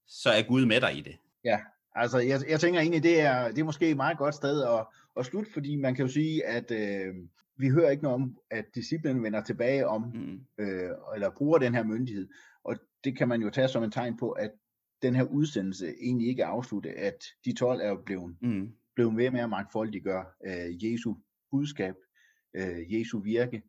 så 0.07 0.29
er 0.29 0.41
Gud 0.47 0.65
med 0.65 0.81
dig 0.81 0.97
i 0.97 1.01
det. 1.01 1.17
Ja, 1.43 1.59
altså 1.95 2.19
jeg, 2.19 2.41
jeg 2.49 2.59
tænker 2.59 2.79
egentlig, 2.79 3.03
det 3.03 3.21
er, 3.21 3.47
det 3.47 3.59
er 3.59 3.63
måske 3.63 3.89
et 3.89 3.97
meget 3.97 4.17
godt 4.17 4.35
sted 4.35 4.63
at, 4.63 4.85
at 5.17 5.25
slutte, 5.25 5.51
fordi 5.53 5.75
man 5.75 5.95
kan 5.95 6.05
jo 6.05 6.11
sige, 6.11 6.45
at 6.45 6.71
øh, 6.71 7.15
vi 7.55 7.69
hører 7.69 7.89
ikke 7.89 8.03
noget 8.03 8.15
om, 8.15 8.37
at 8.49 8.65
disciplen 8.75 9.23
vender 9.23 9.41
tilbage 9.41 9.87
om, 9.87 10.11
mm. 10.13 10.63
øh, 10.63 10.89
eller 11.13 11.29
bruger 11.29 11.57
den 11.57 11.75
her 11.75 11.83
myndighed. 11.83 12.29
Og 12.63 12.75
det 13.03 13.17
kan 13.17 13.27
man 13.27 13.41
jo 13.41 13.49
tage 13.49 13.67
som 13.67 13.83
en 13.83 13.91
tegn 13.91 14.17
på, 14.17 14.31
at 14.31 14.51
den 15.01 15.15
her 15.15 15.23
udsendelse 15.23 15.93
egentlig 16.01 16.27
ikke 16.27 16.41
er 16.41 16.47
afsluttet, 16.47 16.89
at 16.89 17.23
de 17.45 17.53
12 17.53 17.81
er 17.81 17.89
jo 17.89 18.01
blevet, 18.05 18.35
mm. 18.41 18.73
blevet 18.95 19.17
ved 19.17 19.31
med 19.31 19.39
at 19.39 19.49
mangfoldiggøre 19.49 20.25
øh, 20.45 20.91
Jesu 20.91 21.15
budskab, 21.51 21.95
øh, 22.53 22.99
Jesu 22.99 23.19
virke. 23.19 23.61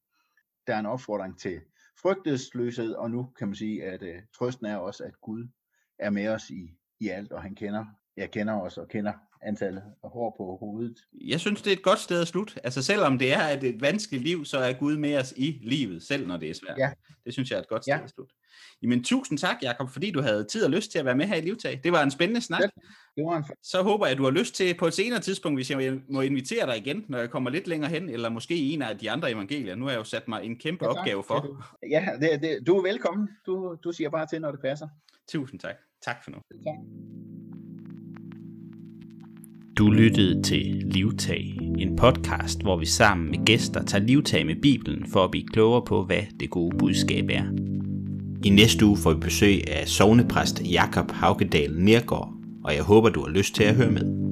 Der 0.67 0.75
er 0.75 0.81
en 0.81 0.87
opfordring 0.87 1.39
til 1.39 1.61
frygtesløshed, 2.03 2.95
og 2.95 3.11
nu 3.11 3.25
kan 3.39 3.49
man 3.49 3.55
sige, 3.55 3.85
at 3.85 4.03
øh, 4.03 4.23
trøsten 4.39 4.67
er 4.67 4.77
også, 4.77 5.05
at 5.05 5.21
Gud 5.21 5.49
er 5.99 6.11
med 6.11 6.29
os 6.29 6.51
i, 6.51 6.77
i 7.01 7.09
alt, 7.09 7.33
og 7.33 7.43
han 7.43 7.55
kender, 7.55 7.85
jeg 8.17 8.31
kender 8.31 8.61
os 8.61 8.79
og 8.79 8.89
kender 8.89 9.13
antallet 9.43 9.83
af 10.05 10.11
hår 10.11 10.35
på 10.39 10.57
hovedet. 10.61 10.99
Jeg 11.13 11.41
synes, 11.41 11.63
det 11.63 11.73
er 11.73 11.77
et 11.77 11.83
godt 11.83 11.99
sted 11.99 12.21
at 12.21 12.29
slutte. 12.29 12.55
Altså 12.65 12.83
selvom 12.83 13.19
det 13.19 13.33
er 13.33 13.49
et, 13.49 13.65
et 13.65 13.81
vanskeligt 13.81 14.25
liv, 14.25 14.45
så 14.45 14.59
er 14.59 14.73
Gud 14.73 14.97
med 14.97 15.19
os 15.19 15.35
i 15.37 15.61
livet, 15.63 16.03
selv 16.03 16.27
når 16.27 16.37
det 16.37 16.51
er 16.51 16.55
svært. 16.55 16.79
Ja. 16.79 16.91
Det 17.25 17.33
synes 17.33 17.51
jeg 17.51 17.57
er 17.57 17.61
et 17.61 17.69
godt 17.69 17.85
sted 17.85 17.95
ja. 17.95 18.05
at 18.05 18.11
slutte. 18.11 18.35
Jamen 18.83 19.05
tusind 19.05 19.39
tak, 19.39 19.57
Jakob, 19.63 19.91
fordi 19.91 20.11
du 20.11 20.21
havde 20.21 20.45
tid 20.45 20.65
og 20.65 20.71
lyst 20.71 20.91
til 20.91 20.99
at 20.99 21.05
være 21.05 21.17
med 21.17 21.27
her 21.27 21.37
i 21.37 21.41
Livtag. 21.41 21.81
Det 21.85 21.93
var 21.93 22.03
en 22.03 22.11
spændende 22.11 22.41
snak. 22.41 22.61
Ja, 22.61 22.67
det 23.17 23.25
var 23.25 23.37
en... 23.37 23.45
Så 23.63 23.83
håber 23.83 24.07
jeg, 24.07 24.13
at 24.13 24.19
du 24.19 24.25
har 24.25 24.31
lyst 24.31 24.55
til 24.55 24.75
på 24.79 24.87
et 24.87 24.95
senere 24.95 25.21
tidspunkt, 25.21 25.59
hvis 25.59 25.71
jeg 25.71 26.01
må 26.09 26.21
invitere 26.21 26.67
dig 26.67 26.79
igen, 26.79 27.05
når 27.09 27.19
jeg 27.19 27.31
kommer 27.31 27.51
lidt 27.51 27.67
længere 27.67 27.91
hen, 27.91 28.09
eller 28.09 28.29
måske 28.29 28.57
en 28.57 28.83
af 28.83 28.99
de 28.99 29.11
andre 29.11 29.31
evangelier. 29.31 29.75
Nu 29.75 29.85
har 29.85 29.91
jeg 29.91 29.99
jo 29.99 30.05
sat 30.05 30.29
mig 30.29 30.45
en 30.45 30.59
kæmpe 30.59 30.85
ja, 30.85 30.91
opgave 30.91 31.25
for. 31.25 31.65
Ja, 31.91 32.09
det, 32.21 32.43
det, 32.43 32.67
du 32.67 32.77
er 32.77 32.83
velkommen. 32.83 33.29
Du, 33.47 33.77
du 33.85 33.93
siger 33.93 34.11
bare 34.11 34.27
til, 34.27 34.41
når 34.41 34.51
det 34.51 34.61
passer. 34.61 34.89
Tusind 35.29 35.61
tak. 35.61 35.77
Tak 36.03 36.25
for 36.25 36.31
nu. 36.31 36.37
Tak. 36.65 37.42
Du 39.79 39.91
lyttede 39.91 40.43
til 40.43 40.83
Livtag, 40.85 41.59
en 41.79 41.97
podcast, 41.97 42.63
hvor 42.63 42.77
vi 42.77 42.87
sammen 42.87 43.31
med 43.31 43.45
gæster 43.45 43.85
tager 43.85 44.05
livtag 44.05 44.47
med 44.47 44.55
Bibelen 44.63 45.05
for 45.13 45.25
at 45.25 45.31
blive 45.31 45.47
klogere 45.47 45.83
på, 45.87 46.05
hvad 46.05 46.23
det 46.41 46.51
gode 46.51 46.77
budskab 46.79 47.25
er. 47.31 47.45
I 48.45 48.51
næste 48.51 48.87
uge 48.87 48.97
får 48.97 49.13
vi 49.13 49.21
besøg 49.21 49.69
af 49.69 49.89
sovnepræst 49.89 50.63
Jakob 50.73 51.11
Haugedal 51.11 51.75
Nergård, 51.79 52.33
og 52.65 52.75
jeg 52.75 52.83
håber, 52.83 53.09
du 53.09 53.21
har 53.21 53.29
lyst 53.29 53.55
til 53.55 53.65
at 53.65 53.75
høre 53.75 53.91
med. 53.91 54.32